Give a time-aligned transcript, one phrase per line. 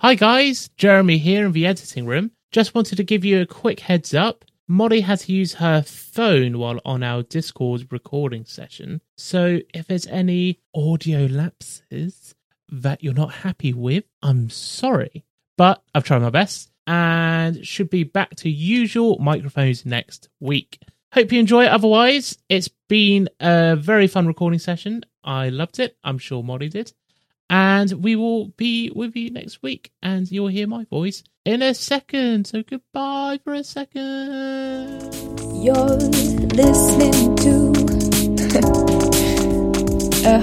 [0.00, 2.30] Hi guys, Jeremy here in the editing room.
[2.52, 4.44] Just wanted to give you a quick heads up.
[4.68, 9.00] Molly had to use her phone while on our Discord recording session.
[9.16, 12.36] So if there's any audio lapses
[12.68, 15.24] that you're not happy with, I'm sorry.
[15.56, 20.80] But I've tried my best and should be back to usual microphones next week.
[21.12, 21.72] Hope you enjoy it.
[21.72, 25.02] Otherwise, it's been a very fun recording session.
[25.24, 25.96] I loved it.
[26.04, 26.92] I'm sure Molly did.
[27.50, 31.72] And we will be with you next week, and you'll hear my voice in a
[31.72, 32.46] second.
[32.46, 35.14] So goodbye for a second.
[35.54, 35.96] You're
[36.52, 37.68] listening to
[40.28, 40.40] a,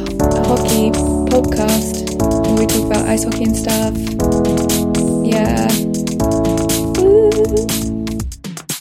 [0.47, 0.89] hockey
[1.29, 3.93] podcast where we talk about ice hockey and stuff.
[5.23, 5.67] Yeah.
[6.99, 7.67] Woo.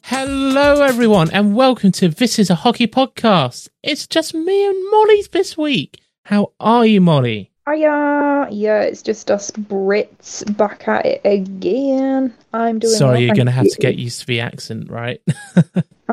[0.04, 3.68] Hello, everyone, and welcome to This is a Hockey Podcast.
[3.82, 6.00] It's just me and Molly this week.
[6.24, 7.50] How are you, Molly?
[7.68, 8.48] Hiya.
[8.50, 12.34] Yeah, it's just us Brits back at it again.
[12.52, 12.94] I'm doing.
[12.94, 15.20] Sorry, well, you're going to have to get used to the accent, right?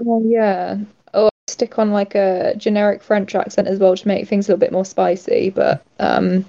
[0.03, 0.77] Oh yeah.
[1.13, 4.51] Oh, I stick on like a generic French accent as well to make things a
[4.51, 6.45] little bit more spicy, but um,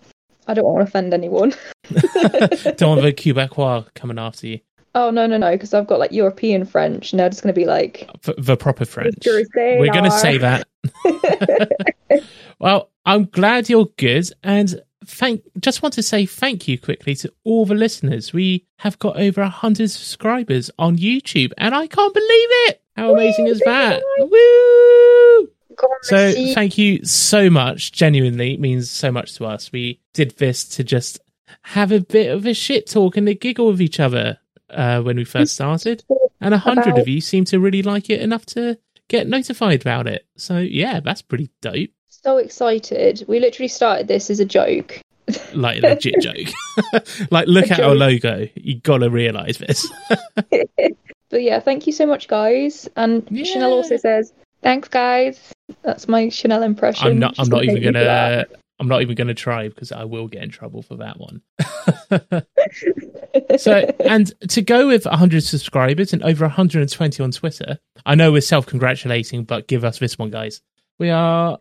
[0.47, 1.53] I don't want to offend anyone.
[1.91, 4.61] Don't want the Quebecois coming after you.
[4.95, 7.65] Oh no no no, because I've got like European French, and they're just gonna be
[7.65, 9.17] like, V- the proper French.
[9.25, 10.69] We're going to say that.
[12.61, 15.42] well, I'm glad you're good, and thank.
[15.61, 18.33] Just want to say thank you quickly to all the listeners.
[18.33, 22.83] We have got over hundred subscribers on YouTube, and I can't believe it.
[22.97, 24.03] How amazing is that?
[24.19, 25.48] Woo!
[26.03, 27.92] So thank you so much.
[27.92, 29.73] Genuinely it means so much to us.
[29.73, 31.20] We did this to just
[31.62, 34.39] have a bit of a shit talk and a giggle with each other
[34.70, 36.05] uh, when we first started,
[36.41, 40.06] and a hundred of you seem to really like it enough to get notified about
[40.06, 40.27] it.
[40.36, 41.91] So yeah, that's pretty dope.
[42.25, 43.25] So excited.
[43.28, 45.01] We literally started this as a joke.
[45.55, 46.48] Like a legit joke.
[47.31, 48.48] like look A at our logo.
[48.55, 49.89] You gotta realise this.
[51.31, 52.87] But yeah, thank you so much, guys.
[52.95, 53.45] And Yeah.
[53.45, 55.41] Chanel also says, "Thanks, guys."
[55.81, 57.08] That's my Chanel impression.
[57.08, 57.36] I'm not.
[57.39, 58.45] I'm not even gonna.
[58.79, 61.41] I'm not even gonna try because I will get in trouble for that one.
[63.57, 68.41] so and to go with 100 subscribers and over 120 on twitter i know we're
[68.41, 70.61] self-congratulating but give us this one guys
[70.98, 71.58] we are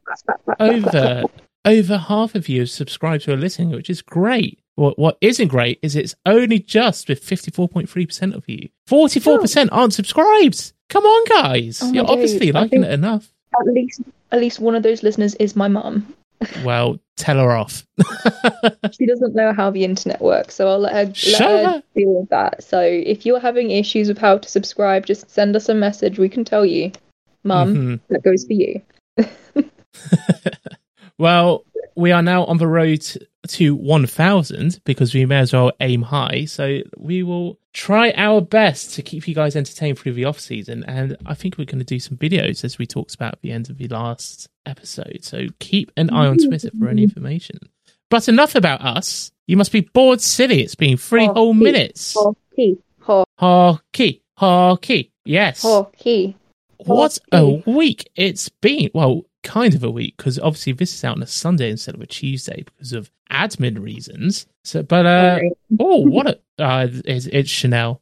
[0.60, 1.24] over
[1.66, 5.48] over half of you have subscribed to a listening which is great what what isn't
[5.48, 11.80] great is it's only just with 54.3% of you 44% aren't subscribed come on guys
[11.84, 15.56] Oh you're obviously liking it enough at least, at least one of those listeners is
[15.56, 16.16] my mum.
[16.64, 17.86] well tell her off
[18.92, 22.20] She doesn't know how the internet works, so I'll let her, let Shut her deal
[22.20, 22.64] with that.
[22.64, 26.18] So if you're having issues with how to subscribe, just send us a message.
[26.20, 26.92] We can tell you,
[27.44, 27.76] mum.
[27.76, 28.00] Mhm.
[28.10, 28.82] That goes for you.
[31.22, 33.06] Well, we are now on the road
[33.48, 36.46] to 1000 because we may as well aim high.
[36.46, 40.84] So we will try our best to keep you guys entertained through the off season.
[40.88, 43.52] And I think we're going to do some videos as we talked about at the
[43.52, 45.20] end of the last episode.
[45.22, 47.10] So keep an eye on Twitter for any mm.
[47.10, 47.60] information.
[48.10, 49.32] But enough about us.
[49.46, 50.64] You must be bored silly.
[50.64, 52.16] It's been three Hockey, whole minutes.
[52.18, 52.80] Hockey,
[53.38, 54.24] Hockey.
[54.38, 55.12] Hockey.
[55.24, 55.62] Yes.
[55.62, 56.36] hockey.
[56.86, 58.90] What a week it's been.
[58.94, 62.02] Well, kind of a week because obviously this is out on a Sunday instead of
[62.02, 64.46] a Tuesday because of admin reasons.
[64.64, 65.40] So, but uh,
[65.80, 68.02] oh, what a uh, it's, it's Chanel.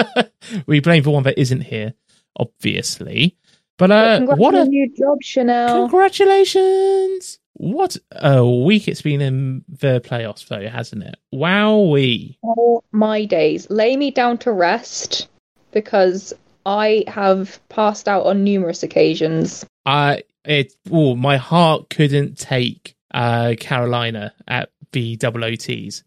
[0.66, 1.94] we blame the one that isn't here,
[2.38, 3.36] obviously.
[3.78, 5.82] But uh, Congrats what a new job, Chanel.
[5.82, 7.38] congratulations!
[7.58, 11.16] What a week it's been in the playoffs, though, hasn't it?
[11.34, 12.36] Wowee!
[12.44, 13.68] Oh my days.
[13.70, 15.28] Lay me down to rest
[15.72, 16.34] because
[16.66, 19.64] I have passed out on numerous occasions.
[19.86, 26.02] I it oh my heart couldn't take uh Carolina at the double OTs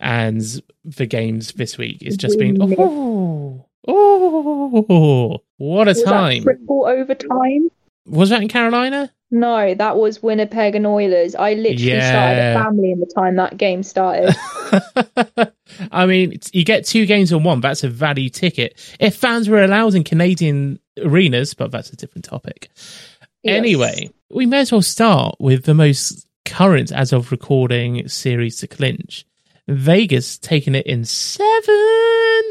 [0.00, 0.42] and
[0.84, 1.98] the games this week.
[2.00, 6.42] It's just been oh oh what a Was time.
[6.42, 7.70] triple overtime?
[8.04, 9.12] Was that in Carolina?
[9.30, 11.36] No, that was Winnipeg and Oilers.
[11.36, 14.34] I literally started a family in the time that game started.
[15.92, 17.60] I mean, you get two games in one.
[17.60, 18.76] That's a value ticket.
[18.98, 22.70] If fans were allowed in Canadian arenas, but that's a different topic.
[23.42, 23.56] Yes.
[23.56, 28.66] Anyway, we may as well start with the most current, as of recording, series to
[28.66, 29.24] clinch.
[29.68, 32.42] Vegas taking it in seven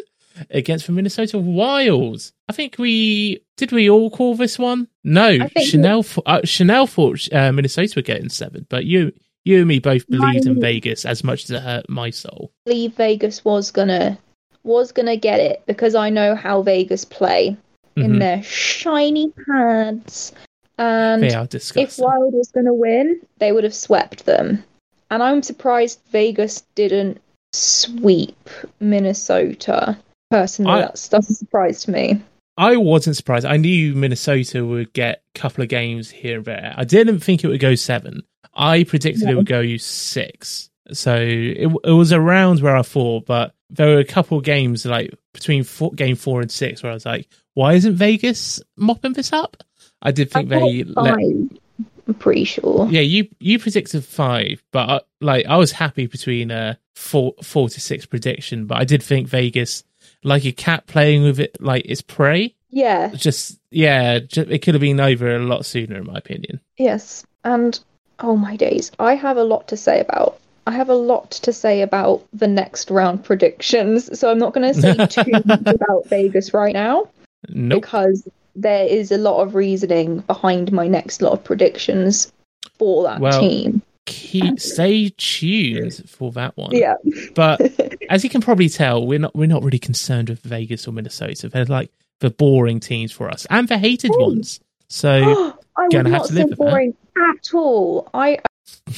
[0.49, 2.31] against the Minnesota Wild.
[2.49, 3.71] I think we did.
[3.71, 4.87] We all call this one.
[5.03, 6.03] No, Chanel.
[6.03, 9.11] th- Uh, Chanel thought uh, Minnesota were getting seven, but you,
[9.45, 12.51] you and me both believed in Vegas as much as it hurt my soul.
[12.65, 14.17] I believe Vegas was gonna
[14.63, 17.55] was gonna get it because I know how Vegas play
[17.95, 18.19] in Mhm.
[18.19, 20.33] their shiny pads.
[20.79, 21.99] And They are if.
[21.99, 24.63] Wild was gonna win, they would have swept them.
[25.11, 27.19] And I'm surprised Vegas didn't
[27.53, 28.49] sweep
[28.79, 29.97] Minnesota.
[30.31, 32.21] Personally, I- that's that's a surprise to me.
[32.59, 33.45] I wasn't surprised.
[33.45, 36.73] I knew Minnesota would get a couple of games here and there.
[36.75, 38.21] I didn't think it would go seven.
[38.53, 40.69] I predicted it would go six.
[40.91, 44.85] So it, it was around where I thought, but there were a couple of games
[44.85, 49.13] like between four, game four and six where I was like, why isn't Vegas mopping
[49.13, 49.63] this up?
[50.01, 52.89] I did think I they let, I'm pretty sure.
[52.89, 57.69] yeah, you you predicted five, but I, like I was happy between a four four
[57.69, 59.83] to six prediction, but I did think Vegas,
[60.23, 64.73] like a cat playing with it like its prey, Yeah, just yeah, ju- it could
[64.73, 66.59] have been over a lot sooner, in my opinion.
[66.77, 67.23] yes.
[67.45, 67.79] And
[68.19, 70.37] oh my days, I have a lot to say about.
[70.67, 74.73] I have a lot to say about the next round predictions, so I'm not going
[74.73, 77.07] to say too much about Vegas right now
[77.47, 77.81] Nope.
[77.81, 82.31] because there is a lot of reasoning behind my next lot of predictions
[82.77, 83.81] for that Well, team.
[84.09, 86.71] Keep stay tuned for that one.
[86.75, 86.95] Yeah.
[87.35, 87.61] But
[88.09, 91.47] as you can probably tell, we're not we're not really concerned with Vegas or Minnesota.
[91.49, 94.25] They're like the boring teams for us and the hated Oh.
[94.27, 94.59] ones.
[94.89, 96.65] So I would not to say live with that.
[96.65, 98.09] boring at all.
[98.13, 98.39] I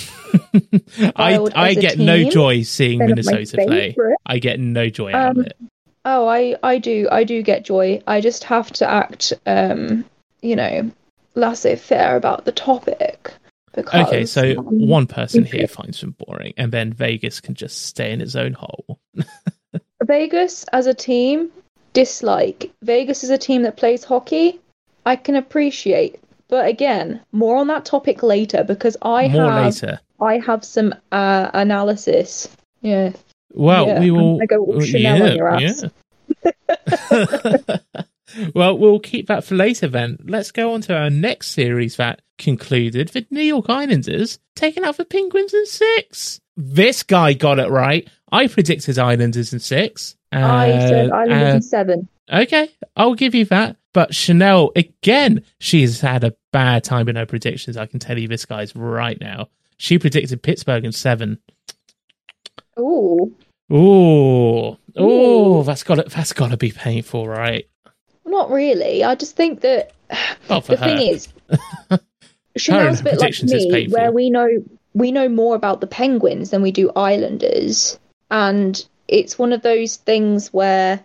[1.16, 3.96] I I get no joy seeing they're not my Minnesota play.
[4.26, 5.58] I get no joy out Um, of it.
[6.06, 8.02] Oh, I I do I do get joy.
[8.08, 10.06] I just have to act um,
[10.42, 10.90] you know,
[11.36, 13.34] laissez-faire about the topic
[13.74, 18.12] because Okay, so one person here finds them boring, and then Vegas can just stay
[18.12, 19.00] in its own hole.
[20.04, 21.52] Vegas as a team
[21.94, 22.72] dislike.
[22.84, 24.60] Vegas is a team that plays hockey.
[25.06, 26.20] I can appreciate.
[26.48, 30.00] But again, more on that topic later because I More have later.
[30.20, 32.50] I have some uh, analysis.
[32.82, 33.14] Yeah.
[33.54, 34.38] Well, Yeah, we will.
[34.38, 35.84] gonna go Chanel on your ass.
[36.44, 37.78] yeah.
[38.56, 40.18] well, we'll keep that for later then.
[40.24, 44.98] Let's go on to our next series that concluded the New York Islanders taking out
[44.98, 46.42] the Penguins in six.
[46.58, 48.08] This guy got it right.
[48.32, 50.18] I predicted Islanders in six.
[50.34, 52.08] I said Uh, Islanders uh, in seven.
[52.32, 53.78] Okay, I'll give you that.
[53.94, 57.76] But Chanel, again, she's had a bad time in her predictions.
[57.78, 59.48] I can tell you this guy's right now.
[59.78, 61.40] She predicted Pittsburgh in seven.
[62.80, 63.36] Ooh.
[63.72, 67.66] Ooh, ooh, that's got to that's got to be painful, right?
[68.26, 69.04] Not really.
[69.04, 69.94] I just think that
[70.48, 70.76] the her.
[70.76, 71.30] thing is,
[72.58, 74.50] Chanel's a bit like me, where we know
[74.94, 77.98] we know more about the Penguins than we do Islanders,
[78.30, 81.00] and it's one of those things where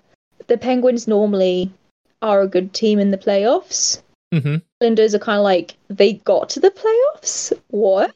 [0.48, 1.70] the Penguins normally
[2.22, 4.02] are a good team in the playoffs.
[4.34, 4.62] Mhm.
[4.80, 7.52] Islanders are kind of like they got to the playoffs.
[7.68, 8.12] What?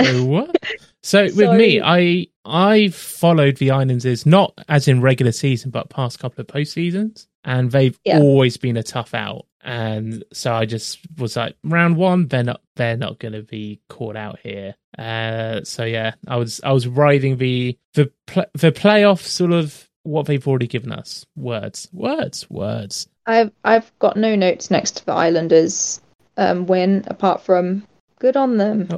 [0.00, 0.56] Oh, what?
[1.04, 6.20] So with me, I I followed the Islanders not as in regular season, but past
[6.20, 8.20] couple of post seasons, and they've Yeah.
[8.20, 9.46] always been a tough out.
[9.62, 13.80] And so I just was like, round one, they're not they're not going to be
[13.88, 14.74] caught out here.
[14.98, 19.88] Uh, so yeah, I was I was riding the the pl- the playoff sort of
[20.02, 21.24] what they've already given us.
[21.36, 23.08] Words, words, words.
[23.26, 26.00] I've I've got no notes next to the Islanders
[26.36, 27.86] um, win apart from
[28.18, 28.88] good on them.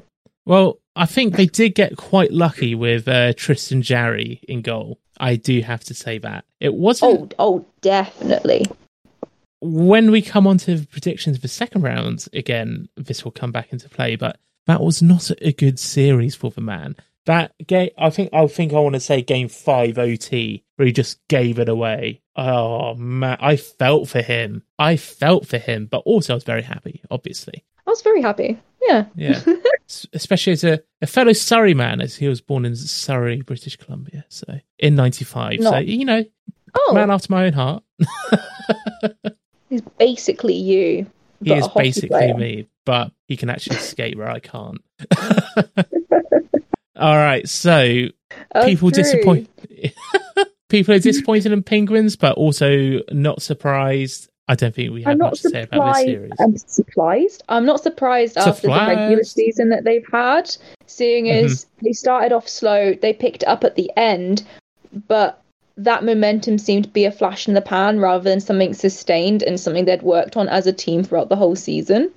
[0.46, 4.98] Well, I think they did get quite lucky with uh, Tristan Jarry in goal.
[5.18, 8.66] I do have to say that it wasn't Oh, oh, definitely.
[9.64, 12.88] When we come on to the predictions for second round again.
[12.96, 16.60] This will come back into play, but that was not a good series for the
[16.60, 16.96] man.
[17.26, 20.92] That game, I think, I think I want to say game five OT where he
[20.92, 22.20] just gave it away.
[22.36, 24.62] Oh man, I felt for him.
[24.78, 27.00] I felt for him, but also I was very happy.
[27.10, 28.58] Obviously, I was very happy.
[28.82, 29.06] Yeah.
[29.14, 29.42] yeah.
[30.12, 34.26] Especially as a, a fellow Surrey man, as he was born in Surrey, British Columbia,
[34.28, 35.62] so in '95.
[35.62, 36.24] So you know,
[36.76, 37.84] Oh, man after my own heart.
[39.74, 41.06] he's basically you.
[41.42, 42.34] he is basically player.
[42.34, 44.80] me, but he can actually skate where I can't.
[46.96, 48.06] All right, so
[48.54, 49.02] Oh, people true.
[49.02, 49.48] disappoint.
[50.68, 54.28] people are disappointed in Penguins, but also not surprised.
[54.46, 56.32] I don't think we have much to say about this series.
[56.38, 57.42] I'm surprised.
[57.48, 60.54] I'm not surprised after the regular season that they've had,
[60.86, 61.84] seeing as Mm-hmm.
[61.86, 64.44] they started off slow, they picked up at the end,
[65.08, 65.42] but
[65.76, 69.58] that momentum seemed to be a flash in the pan rather than something sustained and
[69.58, 72.10] something they'd worked on as a team throughout the whole season.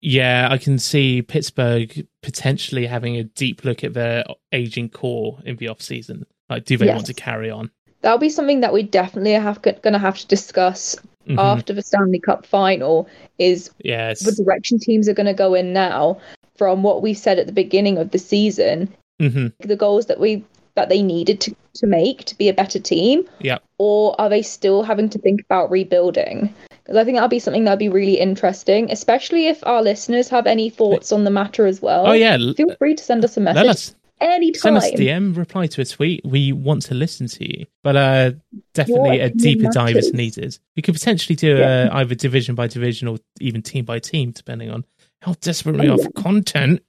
[0.00, 5.56] Yeah, I can see Pittsburgh potentially having a deep look at their aging core in
[5.56, 6.26] the off season.
[6.48, 6.94] Like, do they Yes.
[6.94, 7.70] want to carry on?
[8.02, 10.96] That'll be something that we definitely have going to have to discuss
[11.28, 11.38] Mhm.
[11.38, 13.08] after the Stanley Cup final.
[13.38, 14.20] Is Yes.
[14.20, 16.18] the direction teams are going to go in now
[16.56, 20.44] from what we said at the beginning of the season hmm the goals that we
[20.76, 23.58] that they needed to, to make to be a better team Yeah.
[23.78, 26.54] or are they still having to think about rebuilding
[26.84, 30.46] because i think that'll be something that'll be really interesting especially if our listeners have
[30.46, 33.40] any thoughts on the matter as well Oh yeah, feel free to send us a
[33.40, 34.60] let message us anytime.
[34.60, 36.22] Send us DM, reply to a tweet.
[36.24, 37.66] We want to listen to you.
[37.82, 38.32] But uh,
[38.72, 40.58] definitely Your a deeper opinion dive is needed.
[40.74, 41.88] We could potentially do Yeah.
[41.92, 44.86] uh, either division by division or even team by team, depending on
[45.20, 46.04] how desperate we Oh, are yeah.
[46.04, 46.80] for content.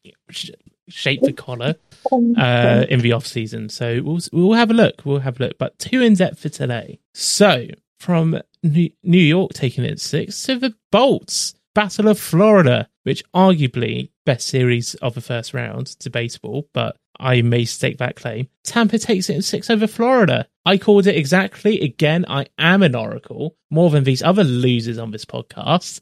[0.90, 1.76] Shape the collar
[2.12, 3.70] uh, in the off season.
[3.70, 5.02] So we'll we'll have a look.
[5.06, 5.58] We'll have a look.
[5.58, 7.00] But two in depth for today.
[7.14, 7.68] So
[8.00, 14.48] from New York taking it six to the Bolts Battle of Florida, which arguably best
[14.48, 18.48] series of the first round, debatable, but I may stake that claim.
[18.64, 20.48] Tampa takes it in six over Florida.
[20.66, 21.80] I called it exactly.
[21.82, 26.02] Again, I am an oracle more than these other losers on this podcast.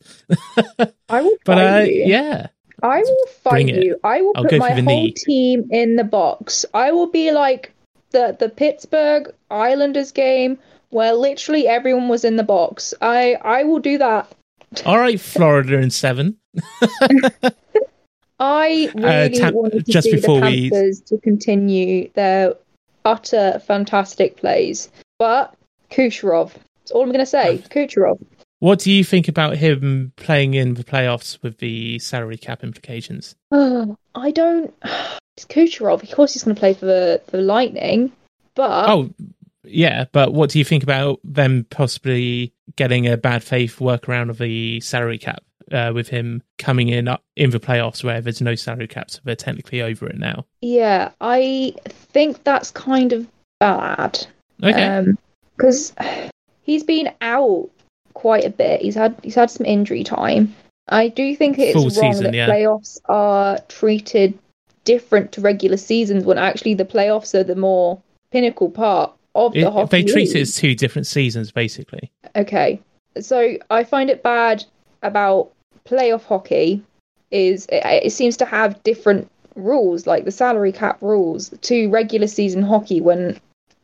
[1.09, 2.47] I will But uh, yeah,
[2.83, 3.97] I will fight you.
[4.03, 5.11] I will I'll put my whole knee.
[5.11, 6.65] team in the box.
[6.73, 7.71] I will be like
[8.11, 10.57] the the Pittsburgh Islanders game
[10.89, 12.93] where literally everyone was in the box.
[13.01, 14.31] I I will do that.
[14.85, 16.37] all right, Florida in seven.
[18.39, 22.55] I Uh, really Tam- wanted to just see before the we- Panthers to continue their
[23.05, 24.89] utter fantastic plays,
[25.19, 25.53] but
[25.89, 26.51] Kucherov.
[26.79, 27.63] That's all I'm going to say.
[27.69, 28.19] Kucherov.
[28.65, 33.35] What do you think about him playing in the playoffs with the salary cap implications?
[33.51, 34.73] Um, I don't.
[35.37, 36.01] It's Kucherov.
[36.01, 38.13] Of course, he's going to play for the for Lightning,
[38.55, 39.09] but Oh,
[39.65, 44.37] yeah, but what do you think about them possibly getting a bad faith workaround of
[44.37, 45.43] the salary cap
[45.73, 49.19] uh, with him coming in up in the playoffs where there's no salary cap, so
[49.25, 50.45] they're technically over it now?
[50.61, 53.27] Yeah, I think that's kind of
[53.59, 54.25] bad.
[54.63, 55.17] Okay, um,
[55.57, 55.93] because
[56.61, 57.69] he's been out
[58.15, 58.81] quite a bit.
[58.81, 60.55] He's had he's had some injury time.
[60.87, 62.47] I do think it's Full wrong season, that yeah.
[62.49, 64.37] playoffs are treated
[64.83, 67.99] different to regular seasons when actually the playoffs are the more
[68.31, 69.89] pinnacle part of the It- hockey.
[69.89, 70.37] they treat league.
[70.37, 72.11] it as two different seasons, basically.
[72.35, 72.79] Okay.
[73.19, 74.63] So I find it bad
[75.01, 75.51] about
[75.85, 76.81] playoff hockey
[77.31, 82.27] is it, it seems to have different rules like the salary cap rules to regular
[82.27, 83.39] season hockey when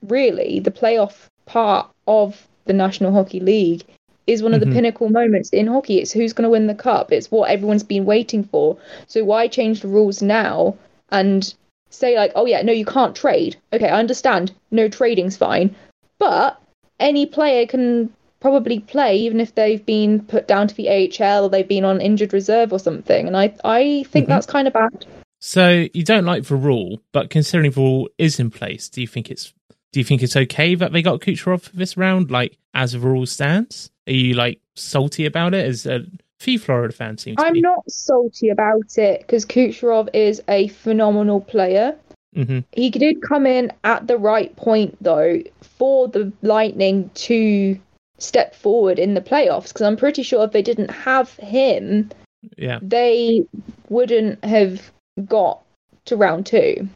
[0.08, 3.84] really the playoff part of the National Hockey League
[4.32, 6.00] is one of the pinnacle moments in hockey.
[6.00, 7.12] It's who's going to win the cup.
[7.12, 8.78] It's what everyone's been waiting for.
[9.08, 10.76] So why change the rules now
[11.10, 11.54] and
[11.90, 14.52] say like, "Oh yeah, no you can't trade." Okay, I understand.
[14.72, 15.76] No trading's fine.
[16.20, 16.60] But
[17.00, 21.50] any player can probably play even if they've been put down to the AHL or
[21.50, 23.28] they've been on injured reserve or something.
[23.28, 24.30] And I I think Mhm.
[24.30, 25.06] that's kind of bad.
[25.40, 29.08] So you don't like the rule, but considering the rule is in place, do you
[29.08, 29.54] think it's
[29.92, 32.32] do you think it's okay that they got Kucherov for this round?
[32.32, 35.66] Like as the rule stands, are you like salty about it?
[35.66, 36.06] As a
[36.40, 37.62] few Florida fans seem to I'm be.
[37.62, 41.96] not salty about it because Kucherov is a phenomenal player.
[42.36, 47.78] hmm He did come in at the right point though for the Lightning to
[48.18, 52.10] step forward in the playoffs because I'm pretty sure if they didn't have him,
[52.58, 53.44] Yeah, they
[53.90, 54.92] wouldn't have
[55.26, 55.62] got
[56.06, 56.88] to round two.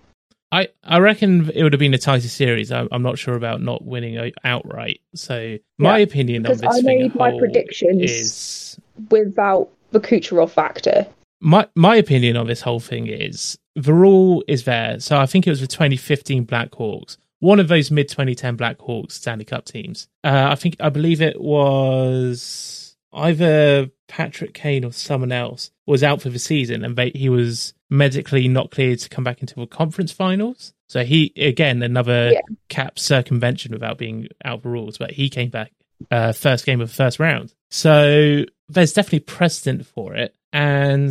[0.51, 2.71] I I reckon it would have been a tighter series.
[2.71, 5.01] I'm, I'm not sure about not winning outright.
[5.15, 8.01] So my Yeah, opinion on this I thing made my predictions.
[8.01, 11.05] is without the Kucherov factor.
[11.41, 14.99] my my opinion on this whole thing is the rule is there.
[14.99, 19.45] So I think it was the 2015 Blackhawks, one of those mid 2010 Blackhawks Stanley
[19.45, 20.07] Cup teams.
[20.23, 22.84] Uh, I think I believe it was
[23.15, 27.73] either Patrick Kane or someone else was out for the season, and they, he was
[27.89, 30.73] medically not cleared to come back into the conference finals.
[30.87, 32.41] So he again another Yeah.
[32.69, 35.71] cap circumvention without being out of the rules, but he came back
[36.11, 37.53] uh, first game of the first round.
[37.71, 41.09] So there's definitely precedent for it, and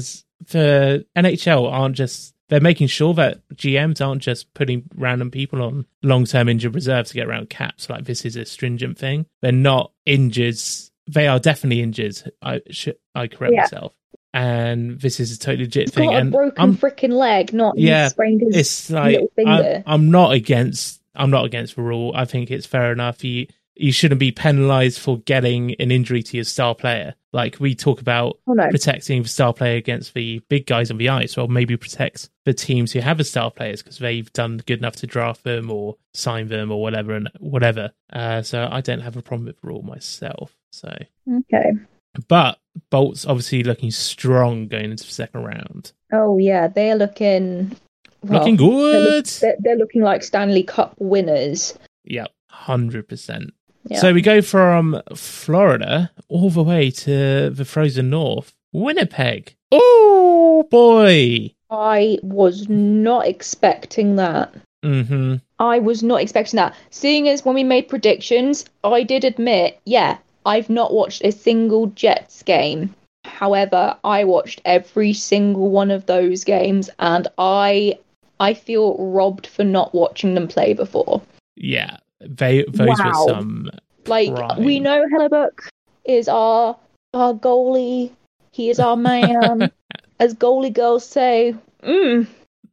[0.50, 5.87] the NHL aren't just they're making sure that GMs aren't just putting random people on
[6.02, 7.88] long term injured reserve to get around caps.
[7.88, 9.26] Like this is a stringent thing.
[9.42, 10.58] They're not injured.
[11.06, 12.16] They are definitely injured.
[12.42, 13.61] I should I correct Yeah.
[13.62, 13.94] myself.
[14.32, 16.12] And this is a totally legit He's thing.
[16.12, 19.82] and broken I'm freaking leg, not Yeah, sprained his it's like little finger.
[19.87, 22.12] I'm, I'm not against I'm not against the rule.
[22.14, 23.23] I think it's fair enough.
[23.23, 23.46] You
[23.76, 27.14] you shouldn't be penalised for getting an injury to your star player.
[27.32, 28.68] Like we talk about oh no.
[28.70, 32.54] protecting the star player against the big guys on the ice, or maybe protect the
[32.54, 35.96] teams who have the star players because they've done good enough to draft them or
[36.12, 37.92] sign them or whatever and whatever.
[38.12, 40.54] Uh, so I don't have a problem with the rule myself.
[40.74, 40.92] So,
[41.32, 41.72] Okay.
[42.28, 42.58] but
[42.90, 47.76] Bolts obviously looking strong going into the second round, Oh yeah, they're looking
[48.22, 49.14] well, looking They're, good.
[49.14, 51.78] look- they're, they're looking like Stanley Cup winners.
[52.04, 53.52] Yep, hundred percent.
[53.88, 53.98] Yeah.
[54.00, 59.54] So we go from Florida all the way to the frozen north, Winnipeg.
[59.70, 61.50] Oh boy.
[61.70, 64.54] I was not expecting that.
[64.84, 65.36] Mm-hmm.
[65.58, 66.74] I was not expecting that.
[66.90, 71.86] Seeing as when we made predictions, I did admit, yeah, I've not watched a single
[71.86, 72.94] Jets game.
[73.24, 77.98] However, I watched every single one of those games and I
[78.40, 81.22] I feel robbed for not watching them play before.
[81.56, 83.04] Yeah, they those Wow.
[83.08, 83.70] were some.
[84.06, 84.62] Like Prime.
[84.62, 85.70] we know Hellebuyck
[86.04, 86.76] is our
[87.14, 88.10] our goalie.
[88.52, 89.70] He is our man.
[90.20, 92.26] As goalie girls say, mm,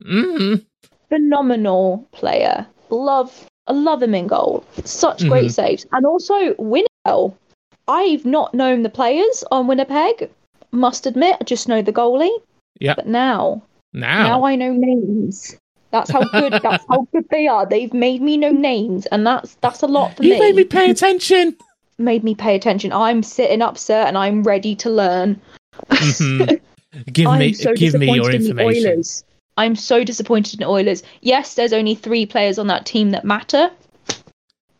[0.03, 0.65] Mm,
[1.09, 2.65] phenomenal player.
[2.89, 4.63] Love, I love him in goal.
[4.83, 5.53] Such great Mhm.
[5.53, 7.33] saves, and also Winnipeg.
[7.91, 10.29] I've not known the players on Winnipeg.
[10.71, 12.35] Must admit, I just know the goalie.
[12.79, 12.95] Yeah.
[12.95, 15.57] But now, now, now I know names.
[15.91, 16.53] That's how good.
[16.63, 17.65] that's how good they are.
[17.65, 20.35] They've made me know names, and that's that's a lot for you me.
[20.37, 21.57] You made me pay attention.
[21.97, 22.93] Made me pay attention.
[22.93, 25.39] I'm sitting up, sir, and I'm ready to learn.
[25.89, 26.61] Mhm.
[27.13, 28.91] Give I'm me, so give me your disappointed in information.
[28.91, 29.23] Oilers.
[29.55, 31.03] I'm so disappointed in Oilers.
[31.21, 33.71] Yes, there's only three players on that team that matter.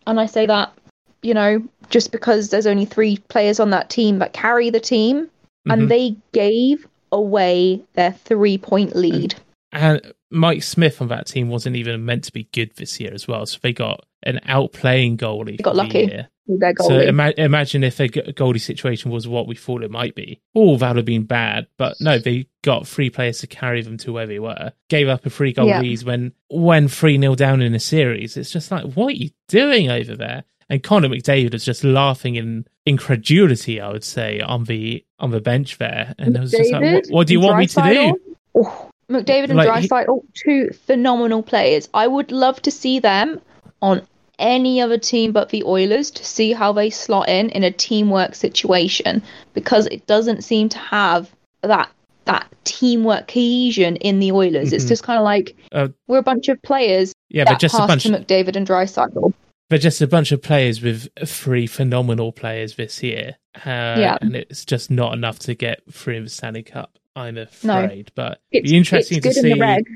[0.08, 0.74] And I say that,
[1.22, 5.30] you know, just because there's only three players on that team that carry the team.
[5.68, 5.74] Mhm.
[5.74, 9.36] And they gave away their three point lead.
[9.72, 10.02] And
[10.32, 13.46] Mike Smith on that team wasn't even meant to be good this year as well.
[13.46, 15.58] So they got an outplaying goalie.
[15.58, 16.00] They got the lucky.
[16.00, 16.28] year.
[16.48, 17.08] Their So goalie.
[17.08, 20.40] ima- imagine if a goalie situation was what we thought it might be.
[20.56, 21.68] Oh, that would have been bad.
[21.78, 24.72] But no, they got three players to carry them to where they were.
[24.90, 25.82] Gave up a three goal Yeah.
[25.82, 28.36] lead when when three 0 down in a series.
[28.36, 30.44] It's just like, what are you doing over there?
[30.72, 35.42] And Connor McDavid was just laughing in incredulity, I would say, on the on the
[35.42, 36.16] bench there.
[36.18, 38.18] And I was just like, what, what do you want me to do?
[38.56, 41.90] Oh, McDavid and Like, he- Draisaitl, two phenomenal players.
[41.94, 43.42] I would love to see them
[43.82, 44.02] on
[44.40, 48.34] any other team but the Oilers to see how they slot in in a teamwork
[48.34, 49.22] situation
[49.54, 51.30] because it doesn't seem to have
[51.64, 51.90] that
[52.24, 54.72] that teamwork cohesion in the Oilers.
[54.72, 54.88] It's Mhm.
[54.88, 57.80] just kind of like Uh, we're a bunch of players Yeah, that but just a
[57.86, 58.04] bunch.
[58.04, 59.34] to McDavid and Draisaitl.
[59.72, 63.38] They're just a bunch of players with three phenomenal players this year.
[63.56, 64.18] Uh, Yeah.
[64.20, 67.44] And it's just not enough to get through the Stanley Cup, I'm No.
[67.44, 68.12] afraid.
[68.14, 69.96] But It's, it'll be interesting to in see.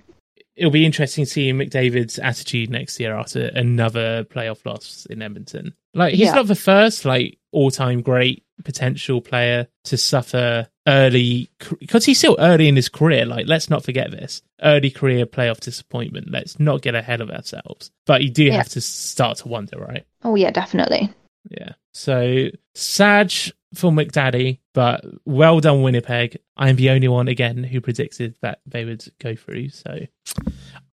[0.56, 5.74] It'll be interesting to see McDavid's attitude next year after another playoff loss in Edmonton.
[5.94, 6.36] Like, he's Yeah.
[6.36, 12.36] not the first, like, all time great potential player to suffer early, because he's still
[12.40, 13.26] early in his career.
[13.26, 16.32] Like, let's not forget this early career playoff disappointment.
[16.32, 17.92] Let's not get ahead of ourselves.
[18.06, 18.54] But you do Yeah.
[18.58, 20.06] have to start to wonder, right?
[20.24, 21.12] Oh yeah, definitely.
[21.50, 21.74] Yeah.
[21.94, 23.34] So sad
[23.74, 26.38] for McDaddy, but well done, Winnipeg.
[26.58, 29.70] I'm the only one again who predicted that they would go through.
[29.70, 30.00] So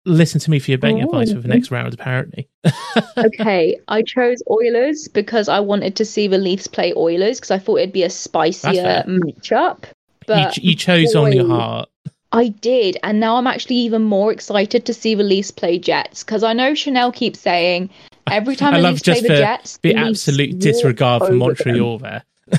[0.06, 1.06] listen to me for your betting Oh.
[1.06, 2.50] advice for the next round, apparently.
[3.18, 7.60] okay, I chose Oilers because I wanted to see the Leafs play Oilers because I
[7.60, 9.04] thought it'd be a spicier fair.
[9.08, 9.84] matchup.
[9.86, 9.90] you,
[10.28, 11.90] But ch- you chose on your heart.
[12.34, 16.24] I did, and now I'm actually even more excited to see the Leafs play Jets
[16.24, 17.90] because I know Chanel keeps saying
[18.30, 21.20] every time I the love Leafs play just the the, Jets, the absolute walk disregard
[21.22, 22.24] for over Montreal there.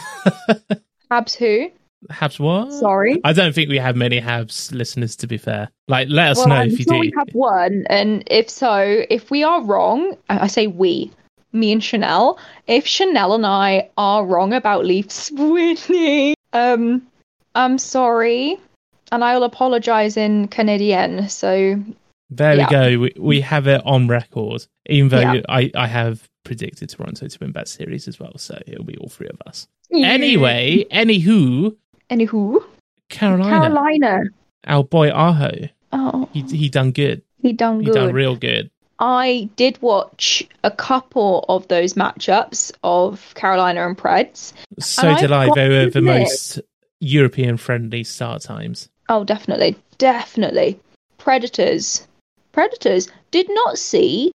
[0.68, 0.80] them.
[1.10, 1.70] Habs who?
[2.10, 2.72] Habs what?
[2.72, 3.20] Sorry.
[3.24, 5.68] I don't think we have many Habs listeners, to be fair.
[5.88, 7.00] Like, let us well, know I'm if you sure do.
[7.00, 11.12] we have one, and if so, if we are wrong, I say we,
[11.52, 12.38] me and Chanel.
[12.66, 17.06] If Chanel and I are wrong about Leafs winning, um,
[17.54, 18.58] I'm sorry,
[19.12, 21.28] and I will apologize in Canadian.
[21.28, 21.80] So
[22.30, 22.66] There Yeah.
[22.66, 22.98] we go.
[22.98, 25.42] We, we have it on record, even though Yeah.
[25.48, 28.36] I, I have predicted Toronto to win that series as well.
[28.38, 29.68] So it'll be all three of us.
[29.92, 31.76] Anyway, anywho,
[32.12, 32.62] anywho,
[33.08, 34.20] Carolina, Carolina.
[34.66, 35.50] our boy Aho,
[35.92, 37.22] Oh, he he done good.
[37.40, 38.70] he done He done real good.
[38.98, 44.52] I did watch a couple of those matchups of Carolina and Preds.
[44.78, 46.60] So And did I've They were the most
[47.00, 48.88] European friendly start times.
[49.08, 50.78] Oh, definitely, definitely.
[51.18, 52.06] Predators,
[52.52, 54.30] Predators did not see.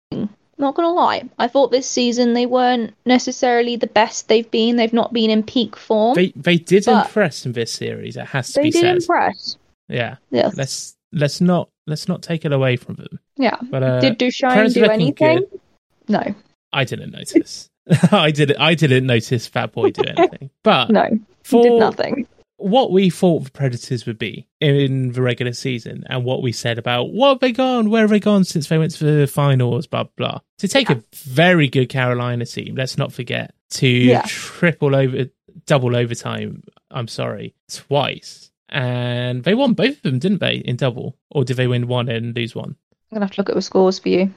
[0.59, 4.77] Not gonna lie, I thought this season they weren't necessarily the best they've been.
[4.77, 6.15] They've not been in peak form.
[6.15, 8.17] They they did impress in this series.
[8.17, 8.97] It has to They be did said.
[8.97, 9.57] impress.
[9.89, 10.17] Yeah.
[10.31, 10.57] Yes.
[10.57, 13.19] Let's let's not let's not take it away from them.
[13.37, 13.57] yeah.
[13.63, 15.15] But uh, did Duchene do anything?
[15.41, 15.61] good.
[16.09, 16.35] No.
[16.73, 17.69] I didn't notice.
[18.13, 18.59] I didn't.
[18.61, 20.51] I didn't notice Fat Boy do anything.
[20.63, 21.05] But No.
[21.11, 22.27] He for did nothing.
[22.57, 26.79] What we thought the Predators would be in the regular season, and what we said
[26.79, 29.87] about what have they gone, where have they gone since they went to the finals,
[29.87, 30.41] blah blah.
[30.59, 34.23] To take a very good Carolina team, let's not forget to Yeah.
[34.27, 35.27] triple over,
[35.67, 36.63] double overtime.
[36.91, 40.57] I'm sorry, twice, and they won both of them, didn't they?
[40.57, 42.77] In double, or did they win one and lose one?
[43.11, 44.33] I'm gonna have to look at the scores for you.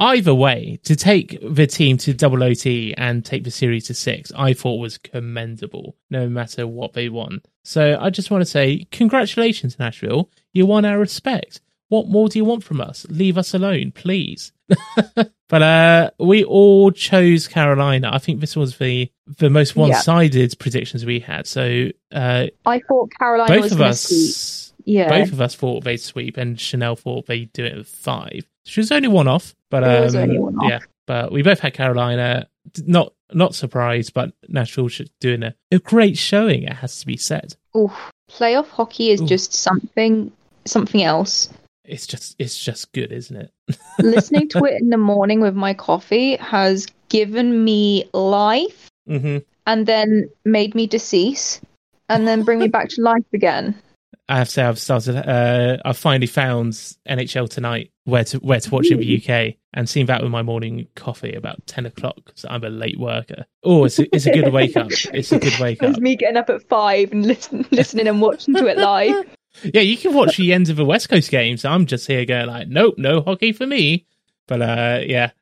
[0.00, 4.32] Either way, to take the team to double OT and take the series to six,
[4.34, 7.42] I thought was commendable, no matter what they won.
[7.64, 10.30] So I just want to say, congratulations, Nashville.
[10.54, 11.60] You won our respect.
[11.88, 13.04] What more do you want from us?
[13.10, 14.52] Leave us alone, please.
[15.48, 18.10] but uh, we all chose Carolina.
[18.12, 21.46] I think this was the the most one sided predictions we had.
[21.46, 24.02] So uh, I thought Carolina both of us.
[24.02, 24.70] sweep.
[24.86, 25.08] Yeah.
[25.08, 28.46] Both of us thought they'd sweep, and Chanel thought they'd do it with five.
[28.64, 30.68] She was only one off, but um, one off.
[30.68, 30.78] yeah.
[31.06, 32.48] But we both had Carolina.
[32.84, 36.64] Not not surprised, but Nashville should doing a, a great showing.
[36.64, 37.56] It has to be said.
[37.74, 39.28] Oh, Playoff hockey is Oof.
[39.28, 40.30] just something
[40.66, 41.48] something else.
[41.84, 43.52] It's just it's just good, isn't it?
[43.98, 49.86] Listening to it in the morning with my coffee has given me life hmm and
[49.86, 51.60] then made me decease
[52.08, 53.74] and then bring me back to life again.
[54.28, 55.16] I have to say I've started.
[55.16, 56.72] Uh, I've finally found
[57.08, 60.42] NHL tonight where to where to watch in the UK and seen that with my
[60.42, 62.32] morning coffee about ten o'clock.
[62.34, 63.46] So I'm a late worker.
[63.64, 64.88] Oh, it's a, it's a good wake up.
[64.90, 65.90] It's a good wake up.
[65.90, 69.26] It's me getting up at five and listen, listening and watching to it live.
[69.64, 71.64] Yeah, you can watch the end of the West Coast games.
[71.64, 74.06] I'm just here going like, nope, no hockey for me.
[74.46, 75.32] But uh, yeah.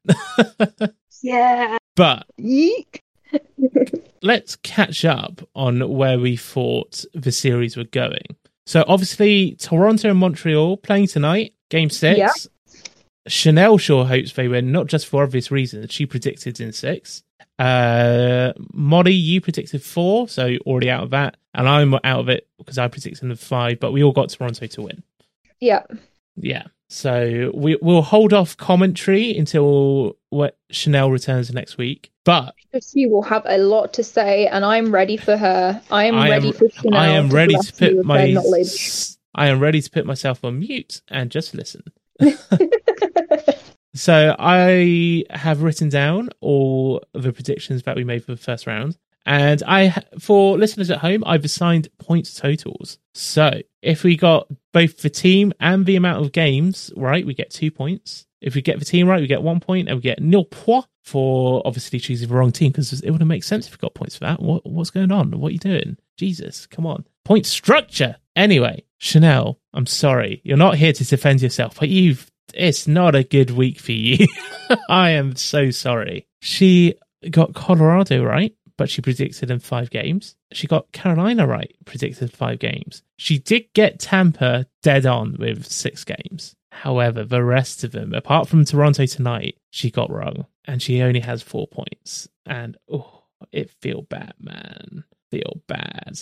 [1.22, 1.76] Yeah.
[1.94, 3.04] but Yeek.
[4.22, 8.36] let's catch up on where we thought the series were going.
[8.68, 12.18] So obviously, Toronto and Montreal playing tonight, Game Six.
[12.18, 12.32] Yeah.
[13.28, 15.92] Chanel sure hopes they win, not just for obvious reasons.
[15.92, 17.22] She predicted in six.
[17.58, 22.28] Uh, Molly, you predicted four, so you're already out of that, and I'm out of
[22.28, 23.80] it because I predicted in five.
[23.80, 25.02] But we all got Toronto to win.
[25.60, 25.82] Yeah.
[26.36, 26.64] Yeah.
[26.88, 32.10] So we we'll hold off commentary until what Chanel returns next week.
[32.24, 32.54] But
[32.92, 35.82] She will have a lot to say, and I'm ready for her.
[35.90, 36.98] I am I ready for Chanel.
[36.98, 38.34] I am to ready to put my.
[39.34, 41.82] I am ready to put myself on mute and just listen.
[43.98, 48.96] So I have written down all the predictions that we made for the first round,
[49.26, 52.98] and I, for listeners at home, I've assigned points totals.
[53.14, 57.50] So if we got both the team and the amount of games right, we get
[57.50, 58.26] two points.
[58.40, 60.86] If we get the team right, we get one point, and we get nil point
[61.02, 64.16] for obviously choosing the wrong team because it wouldn't make sense if we got points
[64.16, 64.40] for that.
[64.40, 65.32] What what's going on?
[65.32, 65.96] What are you doing?
[66.16, 68.16] Jesus, come on, point structure.
[68.36, 73.22] Anyway, Chanel, I'm sorry, you're not here to defend yourself, but you've it's not a
[73.22, 74.26] good week for you.
[74.88, 76.26] I am so sorry.
[76.40, 76.94] She
[77.30, 80.34] got Colorado right, but she predicted in five games.
[80.52, 83.02] She got Carolina right, predicted five games.
[83.18, 86.54] She did get Tampa dead on with six games.
[86.70, 90.46] However, the rest of them, apart from Toronto tonight, she got wrong.
[90.64, 92.28] And she only has four points.
[92.46, 95.04] And oh, it feel bad, man.
[95.30, 96.20] Feel bad.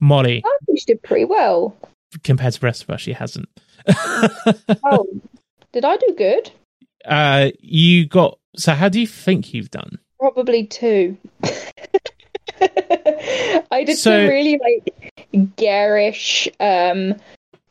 [0.00, 1.76] Molly, I think she did pretty well.
[2.24, 3.48] Compared to the rest of us, she hasn't.
[4.84, 5.06] Oh,
[5.72, 6.50] did I do good?
[7.04, 8.38] uh, you got.
[8.56, 9.98] So, how do you think you've done?
[10.18, 11.16] Probably two.
[12.60, 15.12] I did So- some really like
[15.56, 17.14] garish, um,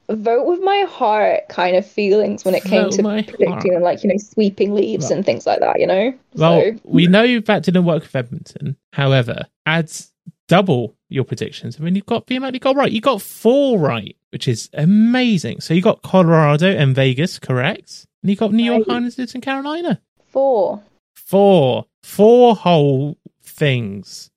[0.09, 3.65] vote with my heart kind of feelings when it came to predicting heart.
[3.65, 5.79] and like you know sweeping leaves Well- and things like that.
[5.79, 6.13] You know.
[6.35, 8.77] Well, so, we know that didn't work with Edmonton.
[8.93, 10.11] However, adds
[10.47, 11.77] double your predictions.
[11.79, 12.91] I mean, you've got the amount you got right.
[12.91, 15.61] You got four right, which is amazing.
[15.61, 18.95] So you got Colorado and Vegas correct, and you got New York Right.
[18.97, 20.01] Islanders and Carolina.
[20.27, 20.81] four.
[21.15, 24.29] Four, four whole things.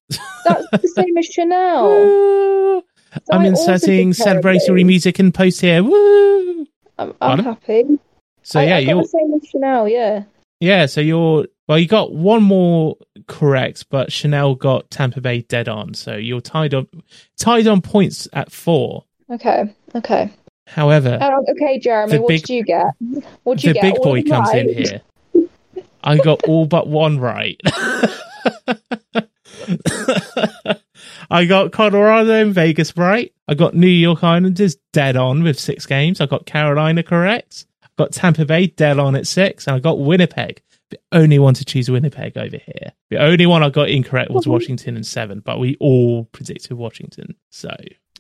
[0.45, 1.89] That's the same as Chanel.
[1.89, 2.81] Woo!
[3.13, 5.83] So I'm I inserting celebratory music and post here.
[5.83, 6.65] Woo!
[6.97, 7.99] I'm, I'm happy.
[8.45, 9.89] So I, yeah, you're the same as Chanel.
[9.89, 10.23] Yeah.
[10.61, 11.79] Yeah, so you're well.
[11.79, 15.93] You got one more correct, but Chanel got Tampa Bay dead on.
[15.95, 16.87] So you're tied on
[17.37, 19.05] tied on points at four.
[19.31, 19.75] Okay.
[19.95, 20.31] Okay.
[20.67, 22.19] However, Um, okay, Jeremy.
[22.19, 22.87] What big- did you get?
[23.45, 23.83] What did you the get?
[23.95, 25.01] big boy comes in here.
[26.05, 27.61] I got all but one right.
[31.31, 33.33] I got Colorado and Vegas right.
[33.47, 36.21] I got New York Islanders dead on with six games.
[36.21, 37.67] I got Carolina correct.
[37.83, 40.63] I got Tampa Bay dead on at six, and I got Winnipeg.
[40.91, 42.93] The only one to choose Winnipeg over here.
[43.11, 44.47] The only one I got incorrect was.
[44.49, 47.35] Washington and seven, but we all predicted Washington.
[47.51, 47.71] So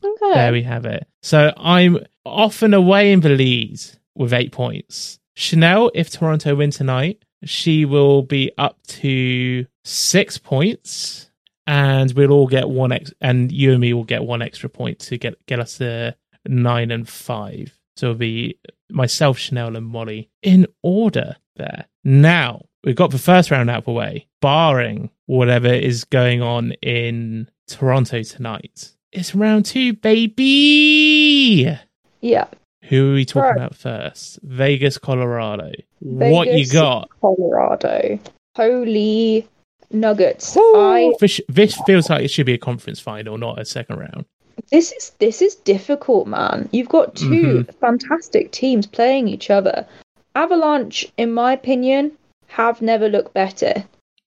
[0.02, 0.34] Okay.
[0.34, 1.06] there we have it.
[1.22, 3.80] So I'm off and away in the lead
[4.14, 5.18] with eight points.
[5.34, 11.30] Chanel, if Toronto win tonight, she will be up to six points,
[11.66, 14.98] and we'll all get one ex, and you and me will get one extra point
[15.00, 17.78] to get get us to nine and five.
[17.96, 18.58] So it'll be
[18.90, 21.86] myself, Chanel, and Molly in order there.
[22.04, 26.72] Now we've got the first round out of the way, barring whatever is going on
[26.82, 28.92] in Toronto tonight.
[29.12, 31.76] It's round two, baby.
[32.20, 32.46] Yeah.
[32.84, 33.56] Who are we talking Right.
[33.56, 34.38] about first?
[34.42, 35.72] Vegas, Colorado.
[36.00, 37.08] what you got?
[37.20, 38.18] Colorado.
[38.56, 39.46] Holy
[39.90, 40.56] nuggets!
[40.58, 44.24] I This, this feels like it should be a conference final, not a second round.
[44.70, 46.68] this is this is difficult, man.
[46.72, 47.70] You've got 2 Mm-hmm.
[47.80, 49.86] fantastic teams playing each other.
[50.34, 52.12] Avalanche, in my opinion,
[52.48, 53.84] have never looked better.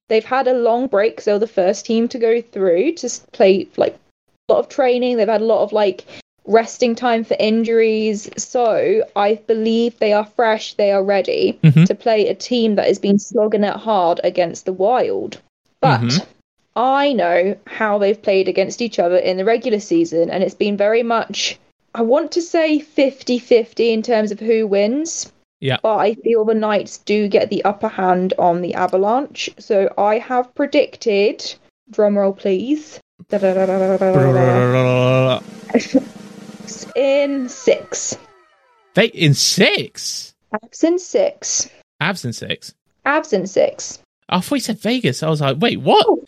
[0.09, 3.97] They've had a long break, so the first team to go through to play like
[4.51, 5.17] lot of training.
[5.17, 6.05] They've had a lot of like
[6.45, 8.29] resting time for injuries.
[8.37, 11.85] So I believe they are fresh, they are ready Mhm.
[11.85, 15.39] to play a team that has been slogging it hard against the Wild.
[15.81, 16.25] But Mhm.
[16.75, 20.77] I know how they've played against each other in the regular season, and it's been
[20.77, 21.59] very much,
[21.93, 25.31] I want to say 50 50 in terms of who wins.
[25.59, 25.77] Yeah.
[25.83, 29.49] But I feel the Knights do get the upper hand on the Avalanche.
[29.59, 31.53] So I have predicted,
[31.91, 32.99] drumroll please,
[36.95, 38.17] in six.
[38.93, 40.33] They in six.
[40.53, 41.69] Abs in six.
[41.99, 42.73] Abs in six.
[43.05, 43.99] Abs in six.
[44.29, 45.23] I thought you said Vegas.
[45.23, 46.05] I was like, wait, what?
[46.07, 46.23] oh,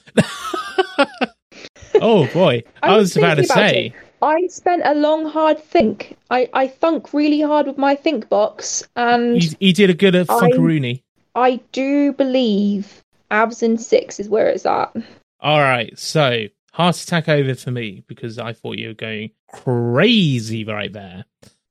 [2.02, 3.94] oh boy, I, I was, was about to about say.
[4.22, 6.18] I spent a long, hard think.
[6.30, 10.16] I, I thunk really hard with my think box, and You, you did a good
[10.16, 11.02] at I-
[11.36, 13.02] I do believe
[13.32, 14.96] abs in six is where it's at.
[15.40, 20.64] All right, so heart attack over for me because I thought you were going crazy
[20.66, 21.26] right there.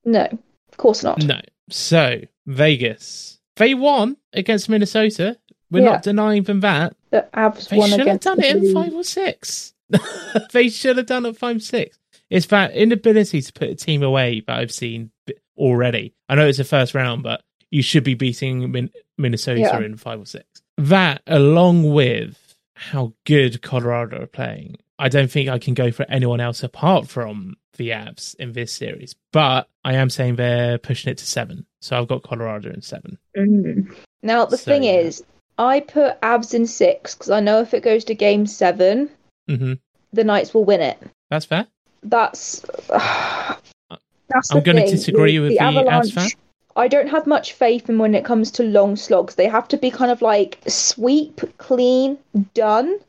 [0.05, 1.23] No, of course not.
[1.25, 5.39] No, so Vegas, they won against Minnesota.
[5.71, 5.93] We're Yeah.
[5.93, 6.95] not denying them that.
[7.11, 9.75] The abs They won should have done it in five or six.
[10.53, 11.99] they should have done it five six.
[12.31, 15.11] It's that inability to put a team away that I've seen
[15.57, 16.15] already.
[16.29, 19.81] I know it's the first round, but you should be beating Min- Minnesota Yeah.
[19.81, 20.45] in five or six.
[20.79, 22.39] That, along with
[22.75, 27.09] how good Colorado are playing, I don't think I can go for anyone else apart
[27.09, 29.17] from the Avs in this series.
[29.33, 33.19] But I am saying they're pushing it to seven, so I've got Colorado in seven.
[33.37, 33.93] Mm.
[34.23, 35.25] Now the So, thing is,
[35.59, 39.11] I put abs in six because I know if it goes to game seven,
[39.49, 39.73] hmm
[40.13, 41.03] the Knights will win it.
[41.31, 41.67] That's fair.
[42.05, 46.13] That's that's I'm going to disagree with the Avs Avalanche.
[46.15, 46.29] fan.
[46.77, 49.35] I don't have much faith in when it comes to long slogs.
[49.35, 52.19] They have to be kind of like sweep, clean,
[52.55, 53.01] done,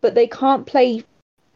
[0.00, 1.04] but they can't play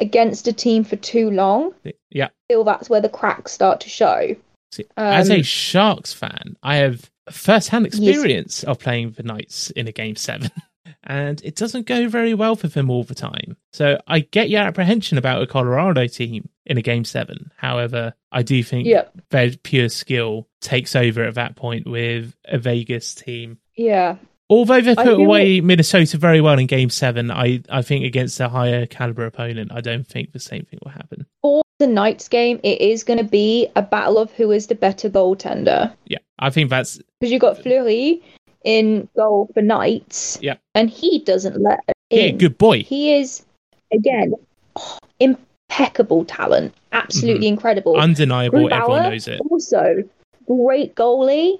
[0.01, 1.73] against a team for too long.
[2.11, 2.27] Yeah.
[2.27, 4.37] I feel that's where the cracks start to show.
[4.73, 9.89] See, as a Um, Sharks fan, I have first-hand experience of playing the Knights in
[9.89, 10.51] a game seven,
[11.05, 13.57] and it doesn't go very well for them all the time.
[13.73, 17.51] So I get your apprehension about a Colorado team in a game seven.
[17.57, 22.59] However, I do think Yeah, their pure skill takes over at that point with a
[22.59, 23.59] Vegas team.
[23.77, 24.17] yeah,
[24.49, 28.49] Although they put away Minnesota very well in game seven, I, I think against a
[28.49, 31.27] higher caliber opponent, I don't think the same thing will happen.
[31.43, 34.77] for the Knights game, it is going to be a battle of who is the
[34.77, 35.93] better goaltender.
[36.07, 38.23] Yeah, I think that's Because you got Fleury
[38.65, 40.57] in goal for Knights, Yeah.
[40.75, 41.81] and he doesn't let
[42.11, 42.39] yeah, in.
[42.39, 42.83] good boy.
[42.83, 43.45] He is,
[43.93, 44.33] again,
[44.77, 47.55] oh, impeccable talent, absolutely mm-hmm.
[47.55, 47.97] incredible.
[47.97, 49.41] Undeniable, everyone knows it.
[49.51, 50.05] Also,
[50.47, 51.59] great goalie,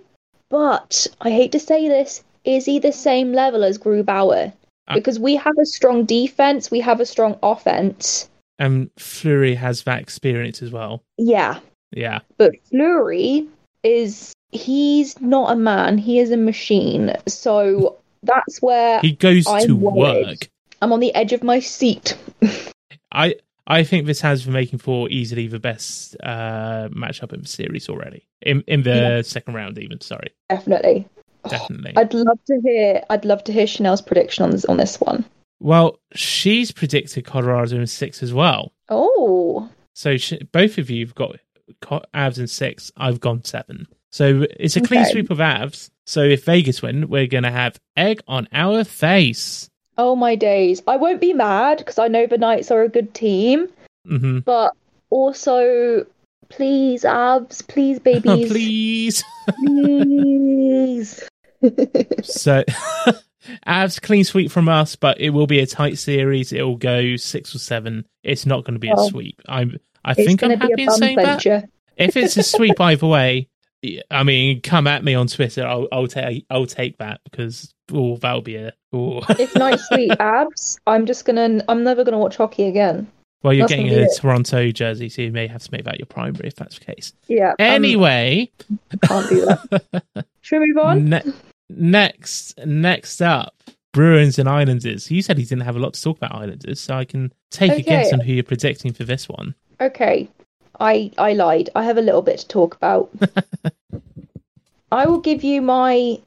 [0.51, 4.53] but I hate to say this, is he the same level as Grubauer?
[4.89, 8.31] Uh, Because we have a strong defense, we have a strong offense.
[8.59, 11.03] And Fleury has that experience as well.
[11.19, 11.59] Yeah,
[11.93, 12.21] Yeah.
[12.39, 13.47] but Fleury
[13.83, 17.13] is he's not a man, he is a machine.
[17.27, 20.27] So that's where He goes I'm to worried.
[20.27, 20.49] work.
[20.81, 22.17] I'm on the edge of my seat.
[23.13, 23.35] I
[23.67, 27.89] I think this has been making for easily the best uh matchup in the series
[27.89, 28.27] already.
[28.43, 29.23] In in the Yeah.
[29.23, 30.31] second round even, sorry.
[30.49, 31.07] Definitely.
[31.51, 31.93] Definitely.
[31.97, 35.25] I'd love to hear I'd love to hear Chanel's prediction on this on this one.
[35.61, 38.73] well, she's predicted Colorado in 6 as well.
[38.89, 39.69] Oh.
[39.95, 41.37] So sh both of you've got
[42.15, 43.87] Avs in 6, I've gone 7.
[44.13, 45.11] So it's a clean Okay.
[45.13, 45.91] sweep of Avs.
[46.07, 49.69] So if Vegas win, we're going to have egg on our face.
[49.99, 50.83] Oh my days.
[50.87, 53.69] I won't be mad because I know the Knights are a good team,
[54.07, 54.45] Mhm.
[54.45, 54.73] but
[55.11, 56.07] also
[56.49, 58.49] please, abs, please, babies.
[58.51, 59.25] Please.
[59.65, 61.29] Please.
[62.23, 62.65] So,
[63.67, 66.53] Avs clean sweep from us, but it will be a tight series.
[66.53, 68.05] It will go six or seven.
[68.23, 69.09] It's not going to be a oh.
[69.09, 69.41] sweep.
[69.49, 69.79] I'm.
[70.05, 71.69] I think I'm happy in saying that.
[71.97, 73.49] If it's a sweep either way,
[74.11, 75.67] I mean, come at me on Twitter.
[75.67, 76.47] I'll, I'll take.
[76.51, 78.73] I'll take that because oh, that'll be a.
[78.93, 79.21] Oh.
[79.31, 81.63] If Knights sweep abs, I'm just gonna.
[81.69, 83.11] I'm never gonna watch hockey again.
[83.47, 84.09] Well, you're That's getting a.
[84.13, 87.13] Toronto jersey, so you may have to make that your primary if that's the case.
[87.29, 87.51] Yeah.
[87.51, 88.51] um, Anyway,
[89.05, 90.27] can't do that.
[90.41, 91.09] Should we move on?
[91.11, 91.33] ne-
[91.71, 93.55] next, next up,
[93.93, 95.13] Bruins and Islanders.
[95.13, 97.71] You said he didn't have a lot to talk about Islanders, so I can take
[97.71, 99.55] a guess on who you're predicting for this one.
[99.81, 100.29] Okay,
[100.81, 101.71] I I lied.
[101.77, 103.13] I have a little bit to talk about.
[104.91, 106.19] I will give you my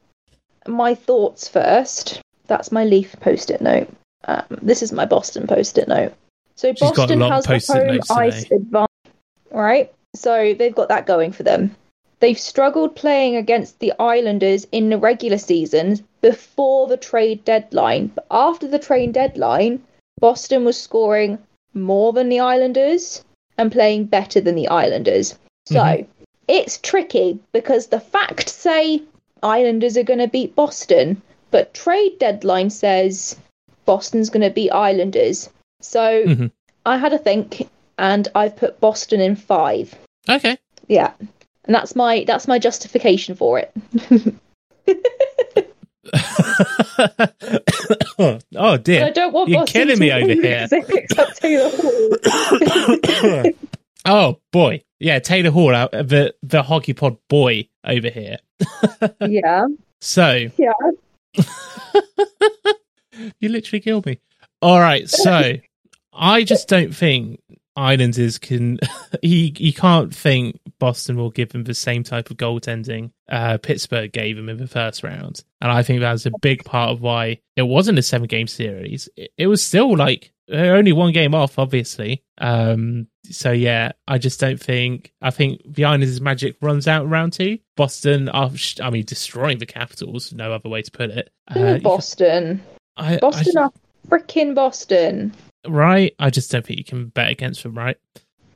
[0.66, 2.22] my thoughts first.
[2.46, 3.90] That's my Leaf post-it note.
[4.24, 6.14] Um, this is my Boston post-it note.
[6.60, 8.56] So She's Boston has the home ice today.
[8.56, 8.90] advantage,
[9.50, 9.90] right?
[10.14, 11.74] So they've got that going for them.
[12.18, 18.26] They've struggled playing against the Islanders in the regular season before the trade deadline, but
[18.30, 19.82] after the trade deadline,
[20.20, 21.38] Boston was scoring
[21.72, 23.24] more than the Islanders
[23.56, 25.38] and playing better than the Islanders.
[25.64, 26.06] So Mhm.
[26.46, 29.00] it's tricky because the facts say
[29.42, 33.34] Islanders are going to beat Boston, but trade deadline says
[33.86, 35.48] Boston's going to beat Islanders.
[35.80, 36.50] So Mhm.
[36.86, 39.94] I had a think, and I've put Boston in five.
[40.28, 40.56] Okay.
[40.88, 41.12] Yeah,
[41.64, 43.72] and that's my that's my justification for it.
[48.18, 50.66] oh But I don't want You're Boston killing me over here.
[50.68, 53.42] because they picked up Taylor Hall.
[54.06, 54.82] oh boy.
[54.98, 58.36] Yeah, Taylor Hall, uh, the the hockey pod boy over here.
[59.26, 59.66] yeah,
[60.00, 60.72] So yeah.
[63.40, 64.18] you literally killed me.
[64.62, 65.54] All right, so
[66.12, 67.40] I just don't think
[67.76, 68.78] Islanders can.
[69.22, 74.12] he he can't think Boston will give him the same type of goaltending uh, Pittsburgh
[74.12, 77.00] gave him in the first round, and I think that was a big part of
[77.00, 79.08] why it wasn't a seven game series.
[79.16, 82.24] It, it was still like only one game off, obviously.
[82.38, 85.12] Um, so yeah, I just don't think.
[85.22, 87.58] I think the Islanders' magic runs out in round two.
[87.76, 88.50] Boston are,
[88.82, 90.32] I mean, destroying the Capitals.
[90.32, 91.30] No other way to put it.
[91.48, 92.62] Uh, Boston.
[92.96, 93.72] I, Boston I, are
[94.08, 95.32] freaking Boston.
[95.68, 96.14] Right?
[96.18, 97.96] I just don't think you can bet against them, right?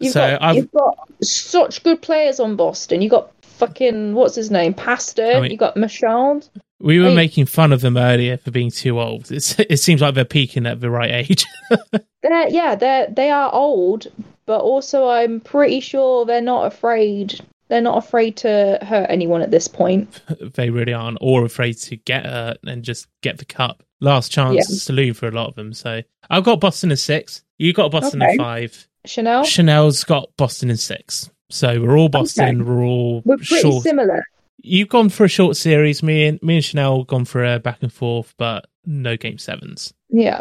[0.00, 3.02] You've so got I've you've got such good players on Boston.
[3.02, 5.24] You got fucking what's his name, Pastor.
[5.24, 6.48] I mean- you got Marchand.
[6.80, 7.14] we were Hey.
[7.14, 9.30] making fun of them earlier for being too old.
[9.30, 11.44] It's, it seems like they're peaking at the right age.
[12.22, 14.06] They're yeah, they're they are old,
[14.46, 17.38] but also I'm pretty sure they're not afraid.
[17.68, 20.20] They're not afraid to hurt anyone at this point.
[20.54, 23.82] they really aren't, or afraid to get hurt and just get the cup.
[24.00, 24.62] Last chance Yeah.
[24.64, 25.72] saloon for a lot of them.
[25.72, 27.42] So I've got Boston in six.
[27.58, 28.36] You got Boston in Okay.
[28.36, 28.88] five.
[29.06, 31.30] Chanel, Chanel's got Boston in six.
[31.50, 32.60] So we're all Boston.
[32.62, 32.70] Okay.
[32.70, 33.82] We're all we're pretty short.
[33.82, 34.24] similar.
[34.62, 36.02] You've gone for a short series.
[36.02, 39.92] Me and me and Chanel gone for a back and forth, but no game sevens.
[40.10, 40.40] Yeah,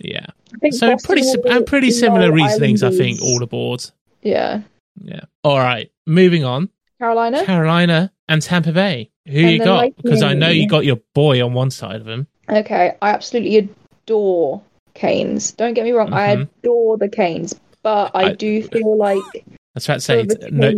[0.00, 0.26] Yeah.
[0.54, 3.84] I think So Boston pretty and pretty similar reasonings, I think, all aboard.
[4.22, 4.62] Yeah,
[5.00, 5.20] Yeah.
[5.44, 5.90] All right.
[6.06, 6.68] Moving on.
[6.98, 7.44] Carolina.
[7.44, 9.10] Carolina and Tampa Bay.
[9.26, 9.96] Who And you got?
[9.96, 12.26] Because I know you got your boy on one side of him.
[12.48, 13.56] Okay, I absolutely
[14.04, 14.60] adore
[14.94, 15.52] Canes.
[15.52, 16.48] Don't get me wrong, I Mhm.
[16.62, 19.40] adore the Canes, but I, I- do feel like I
[19.76, 20.72] about to say, no.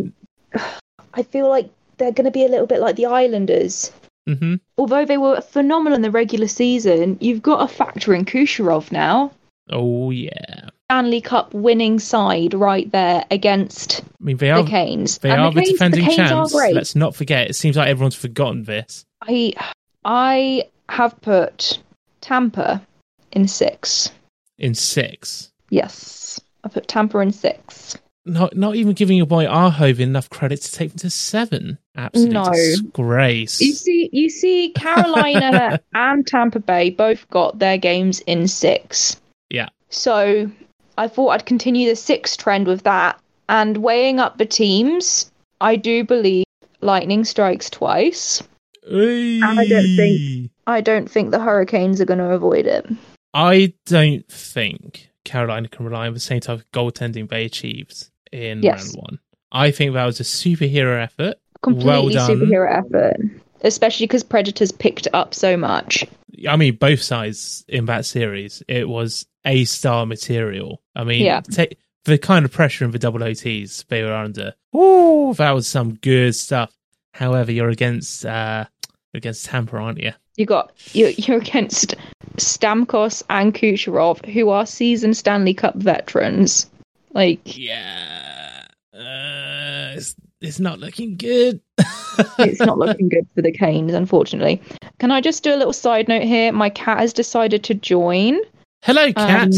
[1.14, 3.90] I feel like they're going to be a little bit like the Islanders.
[4.26, 8.92] hmm Although they were phenomenal in the regular season, you've got a factor in Kucherov
[8.92, 9.32] now.
[9.70, 10.68] Oh yeah.
[10.92, 15.16] Stanley Cup winning side right there against I mean, they are the Canes.
[15.18, 16.54] they And are the, Canes- defending Canes champs.
[16.54, 17.48] Let's not forget.
[17.48, 19.06] It seems like everyone's forgotten this.
[19.22, 19.54] I
[20.04, 21.78] I have put
[22.20, 22.86] Tampa
[23.32, 24.10] in six.
[24.58, 27.96] In six, Yes, I put Tampa in six.
[28.26, 31.78] not not even giving your boy Arhove enough credit to take them to seven.
[31.96, 32.50] Absolute No.
[32.50, 33.62] disgrace.
[33.62, 39.16] You see, you see, Carolina and Tampa Bay both got their games in six.
[39.48, 39.70] Yeah.
[39.88, 40.50] So
[41.02, 43.18] I thought I'd continue the six trend with that.
[43.48, 46.44] And weighing up the teams, I do believe
[46.80, 48.40] Lightning strikes twice.
[48.88, 52.86] I don't think- I don't think the Hurricanes are going to avoid it.
[53.34, 58.62] I don't think Carolina can rely on the same type of goaltending they achieved in
[58.62, 58.94] Yes.
[58.94, 59.18] round one.
[59.50, 61.34] I think that was a superhero effort.
[61.62, 62.30] Completely Well done.
[62.30, 63.16] superhero effort,
[63.62, 66.04] especially because Predators picked up so much.
[66.48, 70.82] I mean, both sides in that series, it was A star material.
[70.94, 71.40] I mean, Yeah.
[71.40, 74.54] take the kind of pressure in the double OTs they were under.
[74.76, 76.72] Ooh, that was some good stuff.
[77.12, 78.64] However, you're against uh
[79.14, 80.12] against Tampa, aren't you?
[80.36, 81.94] You got you're, you're against
[82.38, 86.70] Stamkos and Kucherov, who are seasoned Stanley Cup veterans.
[87.12, 91.60] Like Yeah, uh, it's, it's not looking good.
[92.38, 94.62] it's not looking good for the Canes, unfortunately.
[94.98, 96.52] Can I just do a little side note here?
[96.52, 98.38] My cat has decided to join.
[98.82, 99.48] Hello, cat.
[99.48, 99.52] Um,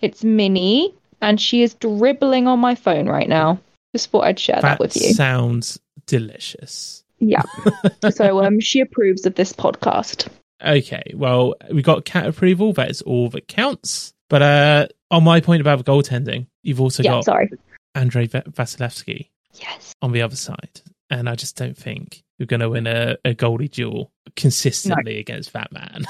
[0.00, 3.60] It's Minnie, and she is dribbling on my phone right now.
[3.94, 5.12] Just thought I'd share that, that with you.
[5.12, 7.04] sounds delicious.
[7.18, 7.42] Yeah.
[8.10, 10.28] so um, she approves of this podcast.
[10.64, 12.72] Okay, well, we got cat approval.
[12.72, 14.14] That is all that counts.
[14.30, 17.50] But uh, on my point about the goaltending, you've also yeah, got sorry.
[17.94, 19.94] Andrei Va- Vasilevsky Yes.
[20.02, 23.34] on the other side, and I just don't think you're going to win a, a
[23.34, 26.04] goalie duel consistently against that man.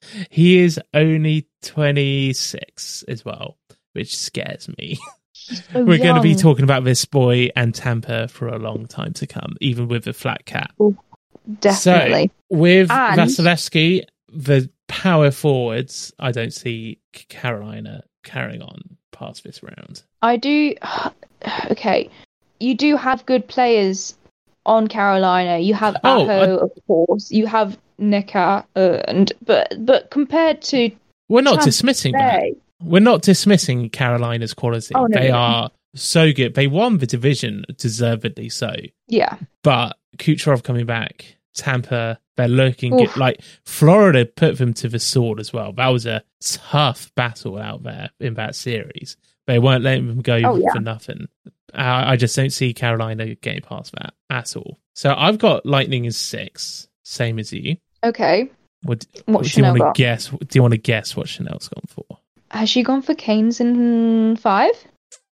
[0.30, 3.58] he is only 26 as well,
[3.92, 4.98] which scares me.
[5.40, 9.14] So We're going to be talking about this boy and Tampa for a long time
[9.14, 10.72] to come, even with the flat cat.
[11.60, 12.30] Definitely.
[12.50, 20.02] With And- Vasilevsky, the power forwards, I don't see Carolina carrying on past this round.
[20.20, 20.74] I do.
[21.70, 22.10] Okay,
[22.60, 24.16] you do have good players
[24.66, 25.58] on Carolina.
[25.58, 27.30] You have Oh, Aho, of course.
[27.30, 30.90] You have Nika, uh, and but but compared to
[31.28, 32.40] We're not Tampa dismissing that.
[32.40, 34.94] Bay, We're not dismissing Carolina's quality.
[34.94, 35.34] Oh, no, they no.
[35.34, 36.54] are so good.
[36.54, 38.72] They won the division deservedly so.
[39.08, 39.36] Yeah.
[39.64, 43.16] But Kucherov coming back, Tampa, they're looking good.
[43.16, 45.72] Like Florida put them to the sword as well.
[45.72, 49.16] That was a tough battle out there in that series.
[49.46, 50.72] They weren't letting them go Oh, yeah.
[50.72, 51.26] for nothing.
[51.74, 54.78] Uh, I just don't see Carolina getting past that at all.
[54.94, 57.76] So I've got Lightning as six, same as you.
[58.02, 58.50] Okay.
[58.82, 60.28] What, What do you want to guess?
[60.28, 62.18] Do you want to guess what Chanel's gone for?
[62.50, 64.72] Has she gone for Canes in five?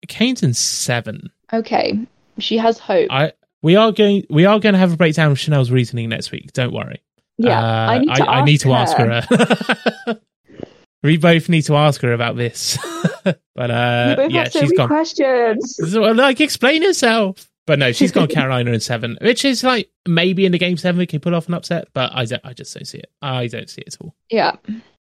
[0.09, 1.31] Kane's in seven.
[1.53, 1.99] Okay.
[2.39, 3.09] She has hope.
[3.11, 6.31] I we are going we are going to have a breakdown of Chanel's reasoning next
[6.33, 6.53] week.
[6.53, 7.03] Don't worry.
[7.37, 7.59] yeah.
[7.61, 8.75] Uh, I need to, I, need to her.
[8.75, 10.21] ask her.
[11.03, 12.79] we both need to ask her about this.
[13.55, 14.89] but uh, yeah, she's gone.
[14.89, 15.77] questions.
[15.91, 17.49] So, like, explain herself.
[17.67, 20.99] But no, she's gone Carolina in seven, which is like maybe in the game seven
[20.99, 23.11] we can pull off an upset, but I don't, I just don't see it.
[23.23, 24.17] I don't see it at all.
[24.31, 24.57] Yeah.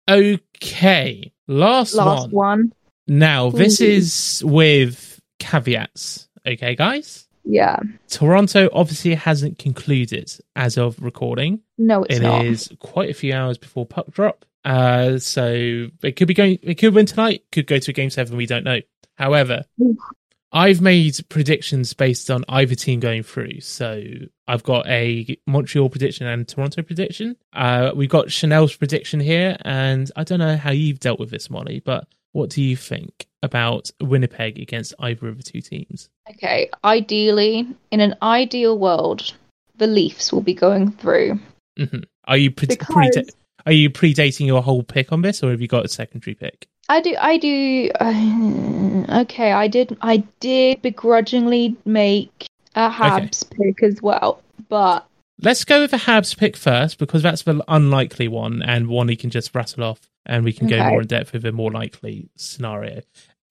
[0.09, 2.31] Okay, last, Last one.
[2.31, 2.73] one.
[3.07, 6.29] Now this is with caveats.
[6.47, 7.27] Okay, guys.
[7.45, 7.77] Yeah.
[8.09, 11.61] Toronto obviously hasn't concluded as of recording.
[11.77, 12.47] No, it's It not.
[12.47, 14.46] is quite a few hours before puck drop.
[14.67, 16.59] Uh, so it could be going.
[16.63, 17.45] It could win tonight.
[17.53, 18.37] Could go to a game seven.
[18.37, 18.81] We don't know.
[19.17, 19.63] However,
[20.53, 23.61] I've made predictions based on either team going through.
[23.61, 24.03] So
[24.49, 27.37] I've got a Montreal prediction and Toronto prediction.
[27.53, 31.49] Uh, we've got Chanel's prediction here, and I don't know how you've dealt with this,
[31.51, 36.09] Molly, but what do you think about Winnipeg against either of the two teams?
[36.31, 36.71] Okay.
[36.85, 39.33] Ideally, in an ideal world,
[39.77, 41.39] the Leafs will be going through.
[41.79, 43.31] hmm Are you pre- Because- preda-
[43.67, 46.69] are you predating your whole pick on this, or have you got a secondary pick?
[46.89, 47.15] I do.
[47.21, 47.91] I do.
[48.01, 49.97] Uh, okay, I did.
[50.03, 55.07] I did begrudgingly make a Habs pick as well, but
[55.43, 59.17] Let's go with the Habs pick first because that's the unlikely one and one he
[59.17, 62.31] can just rattle off and we can go more in depth with a more likely
[62.37, 63.03] scenario.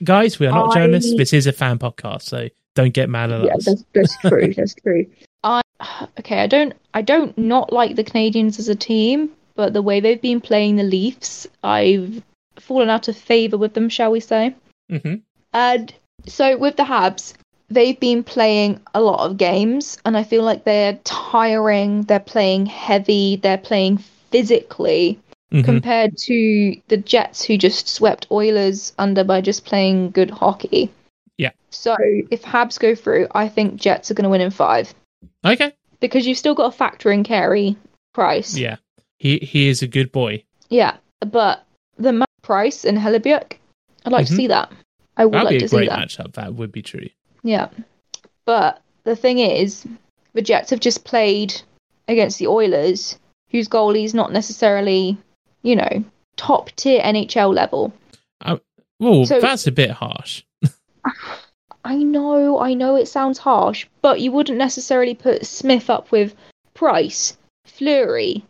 [0.04, 1.16] Guys, we are not I- journalists.
[1.16, 3.66] This is a fan podcast, so don't get mad at yeah, us.
[3.66, 4.54] that's that's true.
[4.54, 5.06] that's true.
[5.44, 5.62] I
[6.20, 6.42] okay.
[6.42, 6.74] I don't.
[6.94, 10.76] I don't not like the Canadiens as a team, but the way they've been playing
[10.76, 12.22] the Leafs, I've
[12.60, 14.56] fallen out of favor with them, shall we say?
[14.90, 15.16] hmm
[15.54, 15.94] And
[16.28, 17.34] so with the Habs,
[17.70, 22.04] they've been playing a lot of games, and I feel like they're tiring.
[22.04, 23.38] They're playing heavy.
[23.38, 23.98] They're playing
[24.32, 25.20] physically
[25.52, 30.92] hmm compared to the Jets, who just swept Oilers under by just playing good hockey.
[31.38, 31.52] Yeah.
[31.70, 31.96] So
[32.32, 34.94] if Habs go through, I think Jets are going to win in five
[35.46, 35.72] Okay.
[36.00, 37.76] because you've still got to factor in Carey
[38.14, 38.58] Price.
[38.58, 38.78] Yeah.
[39.20, 40.44] He he is a good boy.
[40.70, 41.66] Yeah, but
[41.98, 43.54] the ma- Price and Hellebuyck,
[44.06, 44.30] I'd like Mhm.
[44.30, 44.72] to see that.
[45.18, 46.00] I would That'd like be to a see great that.
[46.10, 46.34] matchup.
[46.34, 47.08] That would be true.
[47.44, 47.70] Yeah.
[48.46, 49.86] But the thing is,
[50.34, 51.62] the Jets have just played
[52.08, 53.18] against the Oilers,
[53.50, 55.18] whose goalie's not necessarily,
[55.64, 56.04] you know,
[56.38, 57.94] top tier NHL level.
[59.00, 60.44] Well, So- that's a bit harsh.
[61.84, 66.36] I know, I know it sounds harsh, but you wouldn't necessarily put Smith up with
[66.74, 68.44] Price, Fleury,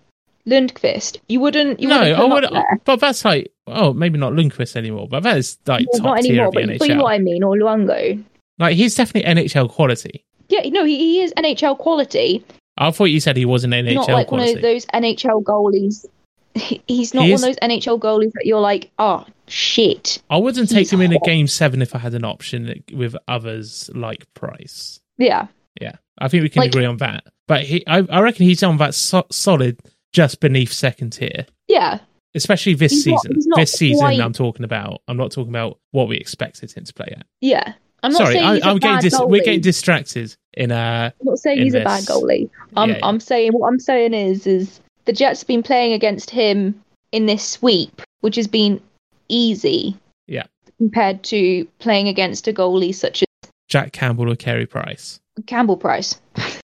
[0.48, 1.18] Lundqvist.
[1.28, 1.80] You wouldn't.
[1.80, 2.82] You no, wouldn't I would, there.
[2.86, 6.22] but that's like oh, maybe not Lundqvist anymore, but that is like Well, top not
[6.22, 8.24] tier anymore, of the but, but you know what I mean, or Luongo.
[8.60, 10.24] Like he's definitely NHL quality.
[10.50, 12.46] Yeah, no, he, he is NHL quality,
[12.78, 14.50] I thought you said he was an NHL not like quality.
[14.52, 16.06] one of those NHL goalies.
[16.56, 20.22] He- He's not He one of those NHL goalies that you're like, oh shit.
[20.30, 23.90] I wouldn't take him in a game seven if I had an option with others
[23.94, 25.02] like Price.
[25.18, 25.48] Yeah,
[25.82, 27.26] Yeah, I think we can Like- agree on that.
[27.48, 29.80] But he, I, I reckon he's on that so- solid,
[30.16, 32.00] just beneath second tier, yeah,
[32.34, 33.36] especially this He's season.
[33.36, 35.02] he's not this season, quite- I'm talking about.
[35.10, 37.26] I'm not talking about what we expected him to play at.
[37.42, 37.74] yeah.
[38.04, 41.10] I'm not Sorry, saying I, he's a I'm getting dis- we're getting distracted in uh
[41.20, 42.50] I'm not saying in he's a bad goalie.
[42.76, 43.06] I'm Yeah, yeah.
[43.08, 46.80] I'm saying what I'm saying is is the Jets have been playing against him
[47.12, 48.80] in this sweep, which has been
[49.28, 49.98] easy.
[50.28, 50.44] Yeah.
[50.78, 55.20] Compared to playing against a goalie such as Jack Campbell or Carey Price.
[55.48, 56.22] Campbell Price,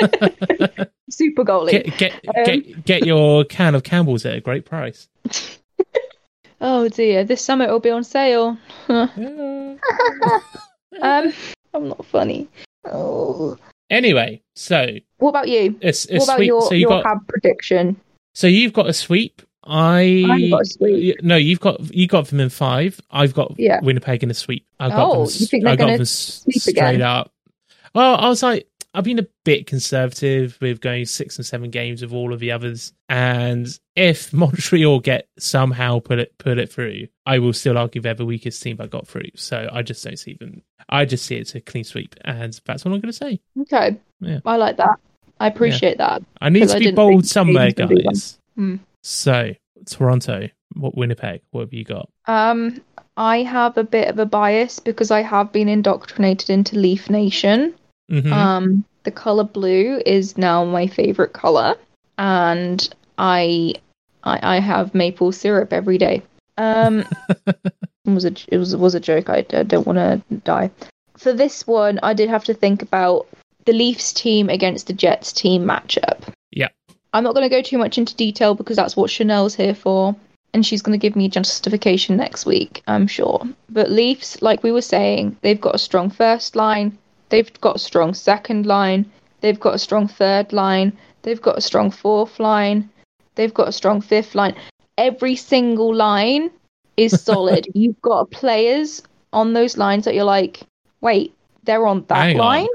[1.10, 1.70] super goalie.
[1.70, 5.08] get get, Um, get get your can of Campbell's at a great price.
[6.58, 8.56] Oh dear, this summer it'll be on sale.
[11.02, 11.32] Um,
[11.74, 12.48] I'm not funny.
[12.90, 13.58] Oh.
[13.90, 15.76] Anyway, so What about you?
[15.82, 18.00] it's, What it's about your so you your got hab prediction?
[18.34, 19.42] so you've got a sweep.
[19.64, 21.22] I I've got a sweep.
[21.22, 22.98] No, you've got you got them in five.
[23.10, 23.80] I've got Yeah.
[23.82, 24.64] Winnipeg in a sweep.
[24.80, 25.34] I've got Oh, them.
[25.38, 27.02] you think they're I got gonna them sweep straight again?
[27.02, 27.30] up.
[27.94, 28.66] Well, I was like,
[28.96, 32.50] I've been a bit conservative with going six and seven games with all of the
[32.50, 38.00] others, and if Montreal get somehow put it put it through, I will still argue
[38.00, 39.28] they're the weakest team that got through.
[39.34, 40.62] So I just don't see them.
[40.88, 43.38] I just see it's a clean sweep, and that's what I'm going to say.
[43.60, 44.40] Okay, Yeah.
[44.46, 44.98] I like that.
[45.38, 46.22] I appreciate that.
[46.40, 48.38] I need to be bold somewhere, Canadians would do guys.
[48.54, 48.76] Hmm.
[49.02, 49.52] So
[49.84, 51.42] Toronto, what Winnipeg?
[51.50, 52.08] What have you got?
[52.24, 52.80] Um,
[53.18, 57.74] I have a bit of a bias because I have been indoctrinated into Leaf Nation.
[58.10, 58.32] Mhm.
[58.32, 61.76] Um, the color blue is now my favorite color,
[62.18, 62.88] and
[63.18, 63.74] I,
[64.24, 66.22] I, I have maple syrup every day.
[66.58, 67.04] Um,
[67.46, 67.56] it
[68.04, 69.28] was a it was was a joke.
[69.28, 70.70] I, I don't want to die.
[71.16, 73.26] For this one, I did have to think about
[73.64, 76.32] the Leafs team against the Jets team matchup.
[76.52, 76.68] Yeah.
[77.12, 80.14] I'm not going to go too much into detail because that's what Chanel's here for,
[80.52, 83.42] and she's going to give me justification next week, I'm sure.
[83.70, 86.96] But Leafs, like we were saying, they've got a strong first line,
[87.28, 89.10] they've got a strong second line,
[89.40, 92.88] they've got a strong third line, they've got a strong fourth line,
[93.34, 94.54] they've got a strong fifth line.
[94.98, 96.50] Every single line
[96.96, 97.68] is solid.
[97.74, 99.02] You've got players
[99.32, 100.60] on those lines that you're like,
[101.00, 102.46] wait, they're on that Hang on.
[102.46, 102.68] line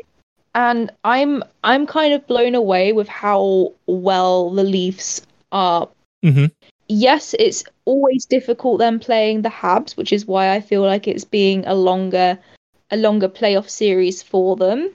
[0.53, 5.21] and I'm I'm kind of blown away with how well the Leafs
[5.51, 5.87] are.
[6.23, 6.51] Mhm.
[6.87, 11.23] Yes, it's always difficult them playing the Habs, which is why I feel like it's
[11.23, 12.37] being a longer
[12.91, 14.91] a longer playoff series for them.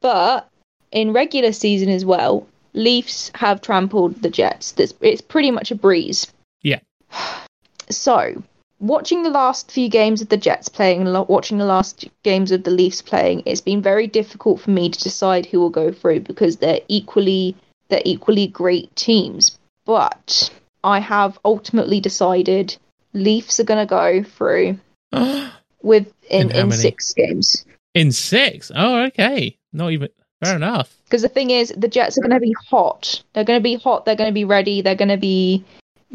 [0.00, 0.48] But
[0.90, 4.74] in regular season as well, Leafs have trampled the Jets.
[4.78, 6.26] It's, it's pretty much a breeze.
[6.62, 6.80] Yeah.
[7.92, 8.40] So,
[8.78, 12.62] watching the last few games of the Jets playing and watching the last games of
[12.62, 16.20] the Leafs playing, it's been very difficult for me to decide who will go through
[16.20, 17.56] because they're equally
[17.88, 19.58] they're equally great teams.
[19.84, 20.50] But
[20.84, 22.76] I have ultimately decided
[23.12, 24.78] Leafs are going to go through
[25.82, 27.64] with in In in six games.
[27.94, 28.70] In six.
[28.74, 29.56] Oh, okay.
[29.72, 30.08] Not even.
[30.42, 30.96] Fair enough.
[31.04, 33.22] Because the thing is, the Jets are going to be hot.
[33.34, 34.04] They're going to be hot.
[34.04, 34.80] They're going to be ready.
[34.80, 35.62] They're going to be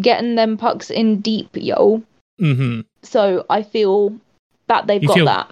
[0.01, 2.01] getting them pucks in deep, yo.
[2.39, 4.15] hmm So I feel
[4.67, 5.51] that they've You got feel- that.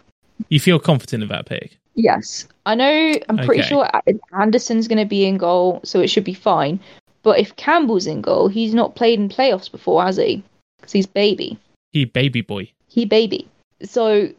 [0.49, 1.77] You feel confident about pick.
[1.95, 3.13] Yes, I know.
[3.29, 3.69] I'm pretty Okay.
[3.69, 3.87] sure
[4.33, 6.79] Andersen's going to be in goal, so it should be fine.
[7.21, 10.43] But if Campbell's in goal, he's not played in playoffs before, has he?
[10.79, 11.57] Because he's baby.
[11.91, 12.71] He baby boy.
[12.87, 13.47] He baby.
[13.83, 14.29] So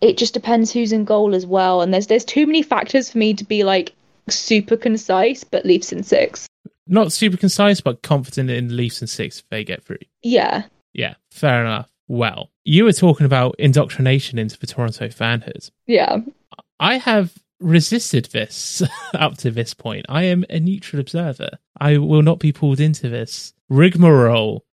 [0.00, 1.82] it just depends who's in goal as well.
[1.82, 3.92] And there's there's too many factors for me to be like
[4.28, 5.44] super concise.
[5.44, 6.46] But Leafs in six.
[6.86, 9.98] Not super concise, but confident in Leafs and six if they get through.
[10.22, 11.88] Yeah, Yeah, fair enough.
[12.08, 15.70] Well, you were talking about indoctrination into the Toronto fanhood.
[15.86, 16.18] yeah.
[16.80, 18.82] I have resisted this
[19.14, 20.06] up to this point.
[20.08, 21.50] I am a neutral observer.
[21.78, 24.64] I will not be pulled into this rigmarole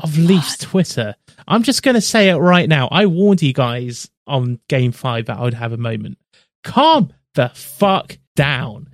[0.00, 1.14] of Leafs Twitter.
[1.48, 2.88] I'm just going to say it right now.
[2.92, 6.18] I warned you guys on game five that I would have a moment.
[6.64, 8.88] Calm the fuck down.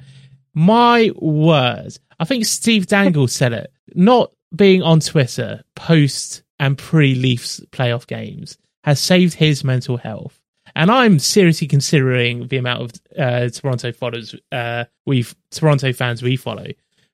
[0.54, 1.98] My words.
[2.18, 3.72] I think Steve Dangle said it.
[3.94, 10.40] Not being on Twitter post and pre Leafs playoff games has saved his mental health.
[10.76, 16.36] And I'm seriously considering the amount of uh, Toronto followers uh, we Toronto fans we
[16.36, 16.66] follow.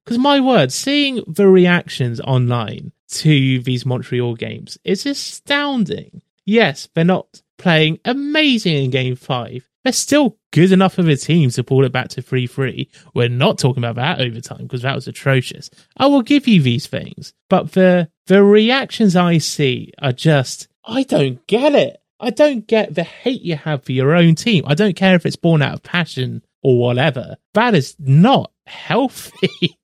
[0.05, 6.23] Because my word, seeing the reactions online to these Montreal games is astounding.
[6.47, 9.69] Yes, they're not playing amazing in game five.
[9.85, 12.91] They're still good enough of a team to pull it back to 3 3.
[13.15, 15.71] We're not talking about that overtime because that was atrocious.
[15.97, 17.33] I will give you these things.
[17.49, 21.97] But the the reactions I see are just I don't get it.
[22.19, 24.65] I don't get the hate you have for your own team.
[24.67, 27.37] I don't care if it's born out of passion or whatever.
[27.55, 29.79] That is not healthy.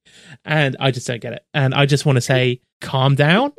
[0.44, 1.46] and I just don't get it.
[1.54, 3.52] And I just want to say, calm down,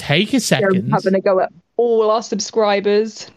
[0.00, 3.30] take a second, having a go at all our subscribers.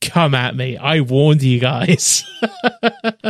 [0.00, 0.76] come at me.
[0.76, 2.24] I warned you guys.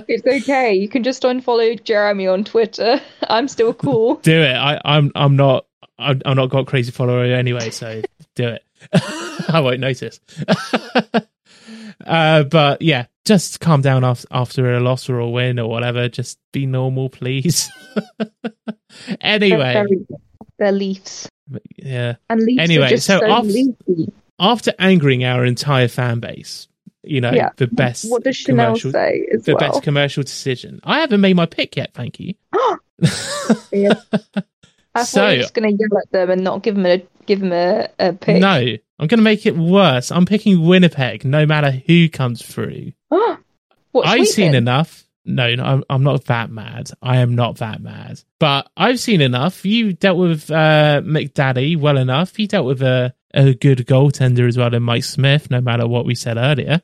[0.09, 0.75] It's okay.
[0.75, 3.01] You can just unfollow Jeremy on Twitter.
[3.29, 4.14] I'm still cool.
[4.23, 4.55] do it.
[4.55, 5.66] I, I'm I'm not
[5.99, 8.03] I'm, I'm not got crazy follower anyway, so
[8.35, 8.64] do it.
[9.49, 10.20] I won't notice.
[12.07, 16.09] uh, but yeah, just calm down after after a loss or a win or whatever.
[16.09, 17.70] Just be normal, please.
[19.20, 19.87] anyway,
[20.59, 21.29] they're Leafs.
[21.76, 22.16] Yeah.
[22.30, 24.12] And Anyway, so so, off- leafy.
[24.38, 26.66] After angering our entire fan base,
[27.05, 27.50] you know, Yeah.
[27.57, 29.70] the best What does Chanel commercial, say as the well?
[29.72, 30.80] best commercial decision.
[30.84, 31.92] I haven't made my pick yet.
[31.94, 32.34] Thank you.
[33.72, 33.94] Yeah.
[34.94, 36.86] I So- thought you were just going to yell at them and not give them
[36.86, 38.40] a give them a, a pick.
[38.40, 40.11] No, I'm going to make it worse.
[40.11, 42.92] I'm picking Winnipeg, no matter who comes through.
[43.94, 45.05] I've seen enough.
[45.25, 46.91] No, no, I'm, I'm not that mad.
[47.01, 48.20] I am not that mad.
[48.41, 49.64] But I've seen enough.
[49.64, 52.39] You dealt with uh, McDaddy well enough.
[52.39, 56.05] You dealt with a, a good goaltender as well in Mike Smith, no matter what
[56.07, 56.83] we said earlier.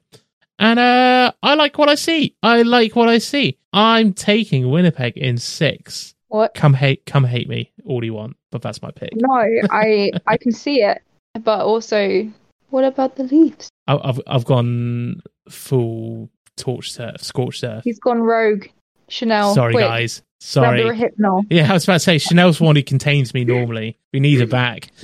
[0.61, 2.36] And uh, I like what I see.
[2.43, 3.59] I like what I see.
[3.72, 6.14] I'm taking Winnipeg in six.
[6.28, 6.55] What?
[6.55, 9.11] Come hate, come hate me all you want, but that's my pick.
[9.14, 9.34] No,
[9.70, 11.01] I I can see it,
[11.43, 12.30] but also,
[12.70, 13.70] what about the Leafs?
[13.86, 16.28] I- I've I've gone full
[16.59, 17.82] torch surf, scorched surf.
[17.84, 18.66] He's gone rogue.
[19.09, 19.54] Chanel.
[19.54, 20.22] Sorry, quick, guys.
[20.52, 20.98] grab the Sorry.
[20.98, 21.44] Hypnol.
[21.50, 23.96] Yeah, I was about to say Chanel's one who contains me normally.
[24.12, 24.90] We need her back.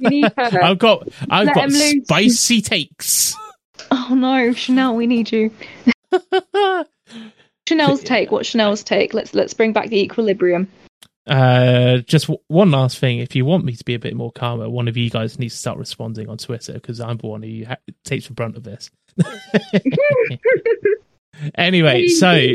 [0.00, 0.32] Need her.
[0.62, 3.36] I've got I've Let got spicy takes.
[3.90, 5.50] Oh no, Chanel, we need you.
[7.68, 8.30] Chanel's take.
[8.32, 9.14] What Chanel's take?
[9.14, 10.68] Let's let's bring back the equilibrium.
[11.26, 13.20] Uh, just w- one last thing.
[13.20, 15.54] If you want me to be a bit more calmer, one of you guys needs
[15.54, 18.64] to start responding on Twitter because I'm the one who ha- takes the brunt of
[18.64, 18.90] this.
[21.54, 22.54] anyway, so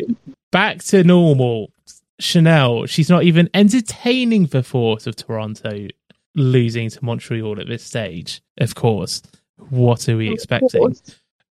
[0.51, 1.71] back to normal.
[2.19, 5.87] Chanel, she's not even entertaining the thought of Toronto
[6.33, 8.41] losing to Montreal at this stage.
[8.59, 9.21] Of course.
[9.69, 10.95] What are we expecting?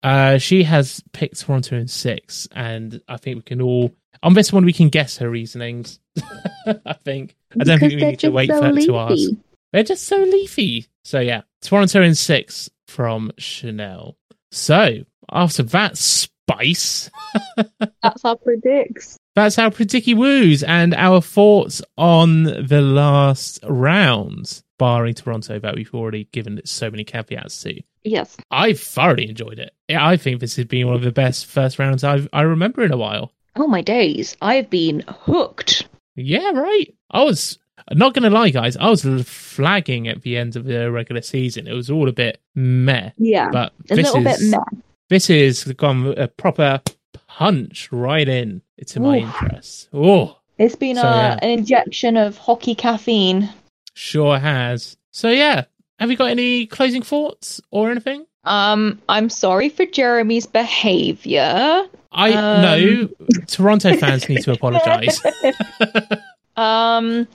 [0.03, 3.93] Uh, she has picked Toronto in six, and I think we can all
[4.23, 5.99] on this one we can guess her reasonings.
[6.85, 7.35] I think.
[7.59, 9.29] I don't think we need to wait for her to ask.
[9.71, 10.87] They're just so leafy.
[11.03, 14.17] So yeah, Toronto in six from Chanel.
[14.51, 14.99] So
[15.31, 17.09] after that spice,
[18.03, 19.17] That's our predicts.
[19.35, 25.93] that's our Predicky Woos and our thoughts on the last round, barring Toronto that we've
[25.93, 27.79] already given it so many caveats to.
[28.03, 28.35] Yes.
[28.49, 29.71] I thoroughly enjoyed it.
[29.89, 32.91] I think this has been one of the best first rounds I've I remember in
[32.91, 33.31] a while.
[33.55, 35.87] Oh my days, I've been hooked.
[36.15, 36.93] Yeah, right.
[37.11, 37.59] I was
[37.91, 38.77] not gonna lie, guys.
[38.77, 41.67] I was flagging at the end of the regular season.
[41.67, 43.49] It was all a bit meh, Yeah.
[43.51, 44.79] but a this little is bit meh.
[45.09, 46.81] this is gone a proper
[47.27, 49.89] punch right in to my interest.
[49.93, 51.39] Oh, It's been So, a, yeah.
[51.41, 53.49] an injection of hockey caffeine.
[53.93, 54.97] sure has.
[55.11, 55.65] So yeah,
[55.99, 58.25] have you got any closing thoughts or anything?
[58.45, 61.83] Um, I'm sorry for Jeremy's behavior.
[62.11, 62.61] I Um.
[62.61, 63.09] no.
[63.47, 65.21] Toronto fans need to apologize.
[66.57, 67.25] Um,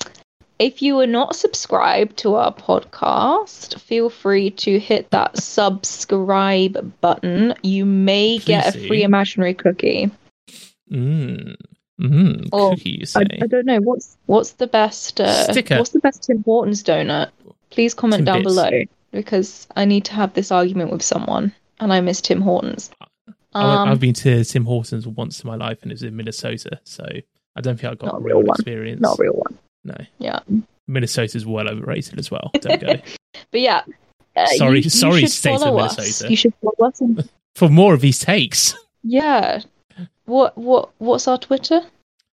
[0.64, 7.52] if you are not subscribed to our podcast, feel free to hit that subscribe button.
[7.62, 10.10] You may get a Please free imaginary cookie.
[10.90, 11.54] Mm.
[12.00, 12.48] Mm.
[12.50, 13.26] Oh, Cookie, you I, say?
[13.42, 15.76] I don't know what's what's the best uh, Sticker.
[15.76, 17.30] What's the best Tim Hortons donut?
[17.68, 18.54] Please comment Tim down Bits.
[18.54, 18.70] below
[19.10, 22.90] because I need to have this argument with someone, and I miss Tim Hortons.
[23.52, 26.80] Um, I've been to Tim Hortons once in my life, and it was in Minnesota.
[26.84, 27.04] So
[27.54, 28.56] I don't think I got a real, real one.
[28.56, 29.00] experience.
[29.02, 29.58] not a real one.
[29.84, 30.40] No, Yeah,
[30.88, 32.50] Minnesota's well overrated as well.
[32.60, 32.94] Don't go.
[33.50, 33.82] but yeah.
[34.36, 35.96] uh, Sorry- you- you sorry, state of follow us.
[35.98, 36.30] Minnesota.
[36.30, 37.00] You should follow us.
[37.00, 38.74] and- For more of these takes,
[39.04, 39.60] yeah.
[40.24, 41.82] What what what's our Twitter?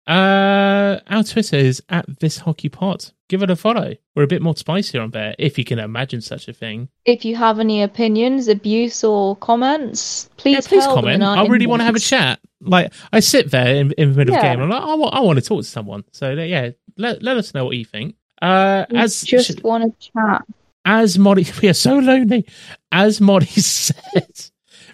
[0.07, 3.13] uh, our Twitter is at this hockey pot.
[3.29, 3.95] Give it a follow.
[4.17, 6.89] We're a bit more spicier on there, if you can imagine such a thing.
[7.05, 11.23] If you have any opinions, abuse, or comments, please, yeah, please comment.
[11.23, 12.41] I really want to have a chat.
[12.61, 14.95] Like I sit there in, in the middle of the game, and I'm like, I
[14.95, 16.03] want, I want to talk to someone.
[16.13, 16.71] So yeah,
[17.01, 18.15] let let us know what you think.
[18.43, 20.43] Uh, We as just want to chat.
[20.85, 22.47] as Molly, we are so lonely.
[22.93, 24.41] As Molly said,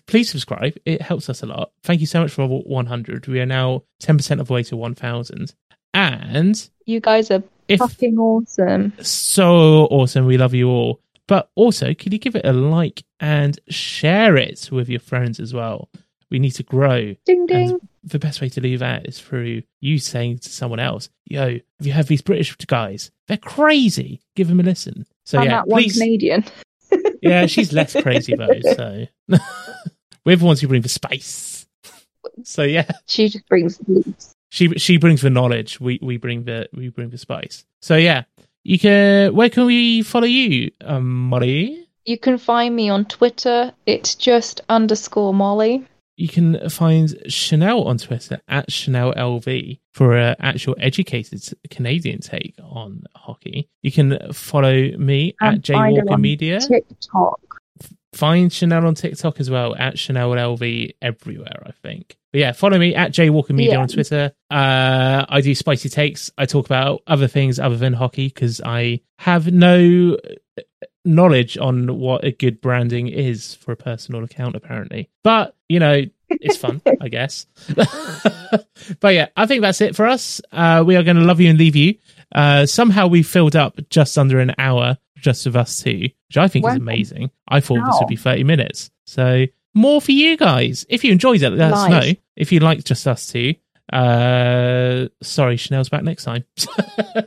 [0.06, 0.74] please subscribe.
[0.84, 1.70] It helps us a lot.
[1.82, 3.26] Thank you so much for 100.
[3.28, 5.54] We are now 10% of the way to 1,000.
[5.94, 8.92] And You guys are if fucking awesome.
[9.00, 11.00] so awesome, we love you all.
[11.28, 15.52] But also, could you give it a like and share it with your friends as
[15.54, 15.88] well?
[16.30, 17.14] We need to grow.
[17.24, 17.80] Ding ding.
[18.04, 21.86] The best way to do that is through you saying to someone else, "Yo, have
[21.86, 23.10] you heard these British guys?
[23.28, 24.20] They're crazy.
[24.34, 26.44] Give them a listen." So yeah, that one please Canadian.
[27.22, 28.60] yeah, she's less crazy though.
[28.74, 29.06] So
[30.24, 31.66] we're the ones who bring the spice.
[32.44, 33.80] So yeah, She just brings
[34.50, 35.80] she she brings the knowledge.
[35.80, 37.64] We we bring the we bring the spice.
[37.82, 38.24] So yeah,
[38.64, 39.34] you can.
[39.34, 41.86] Where can we follow you, um, Molly?
[42.04, 43.72] You can find me on Twitter.
[43.84, 45.86] It's just underscore Molly.
[46.16, 52.54] You can find Chanel on Twitter at Chanel LV for an actual educated Canadian take
[52.62, 53.68] on hockey.
[53.82, 56.60] You can follow me And at Jaywalker on Media.
[56.60, 57.40] TikTok.
[58.14, 62.16] Find Chanel on TikTok as well at Chanel LV everywhere, I think.
[62.32, 63.80] But yeah, follow me at Jaywalker Media Yeah.
[63.80, 64.32] on Twitter.
[64.50, 66.30] Uh, I do spicy takes.
[66.38, 70.16] I talk about other things other than hockey because I have no
[71.06, 75.08] knowledge on what a good branding is for a personal account, apparently.
[75.22, 77.46] But, you know, it's fun, I guess.
[79.00, 80.40] but yeah, I think that's it for us.
[80.52, 81.94] Uh, we are going to love you and leave you.
[82.34, 86.48] Uh, somehow we filled up just under an hour just of us two, which I
[86.48, 87.30] think is amazing.
[87.48, 88.90] I thought this would be 30 minutes.
[89.06, 90.84] So more for you guys.
[90.88, 92.12] If you enjoyed it, let us know.
[92.36, 93.54] If you like just us two,
[93.92, 96.44] uh, sorry, Chanel's back next time.
[96.58, 97.22] Yeah.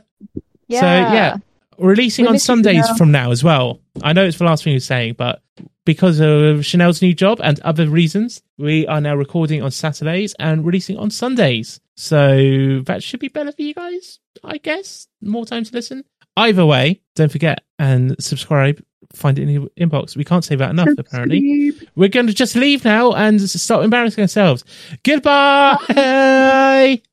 [0.70, 1.36] So yeah,
[1.80, 2.96] releasing We on Sundays Chanel.
[2.96, 3.80] from now as well.
[4.02, 5.42] I know it's the last thing you're saying, but
[5.84, 10.64] because of Chanel's new job and other reasons, we are now recording on Saturdays and
[10.64, 11.80] releasing on Sundays.
[11.96, 15.08] So that should be better for you guys, I guess.
[15.20, 16.04] More time to listen.
[16.36, 18.82] Either way, don't forget and subscribe.
[19.12, 20.16] Find it in your inbox.
[20.16, 21.72] We can't say that enough, apparently.
[21.96, 24.64] We're going to just leave now and start embarrassing ourselves.
[25.02, 27.02] Goodbye.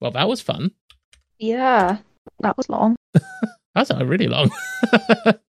[0.00, 0.70] Well, that was fun.
[1.38, 1.98] Yeah,
[2.40, 2.96] that was long.
[3.74, 4.50] That's really long.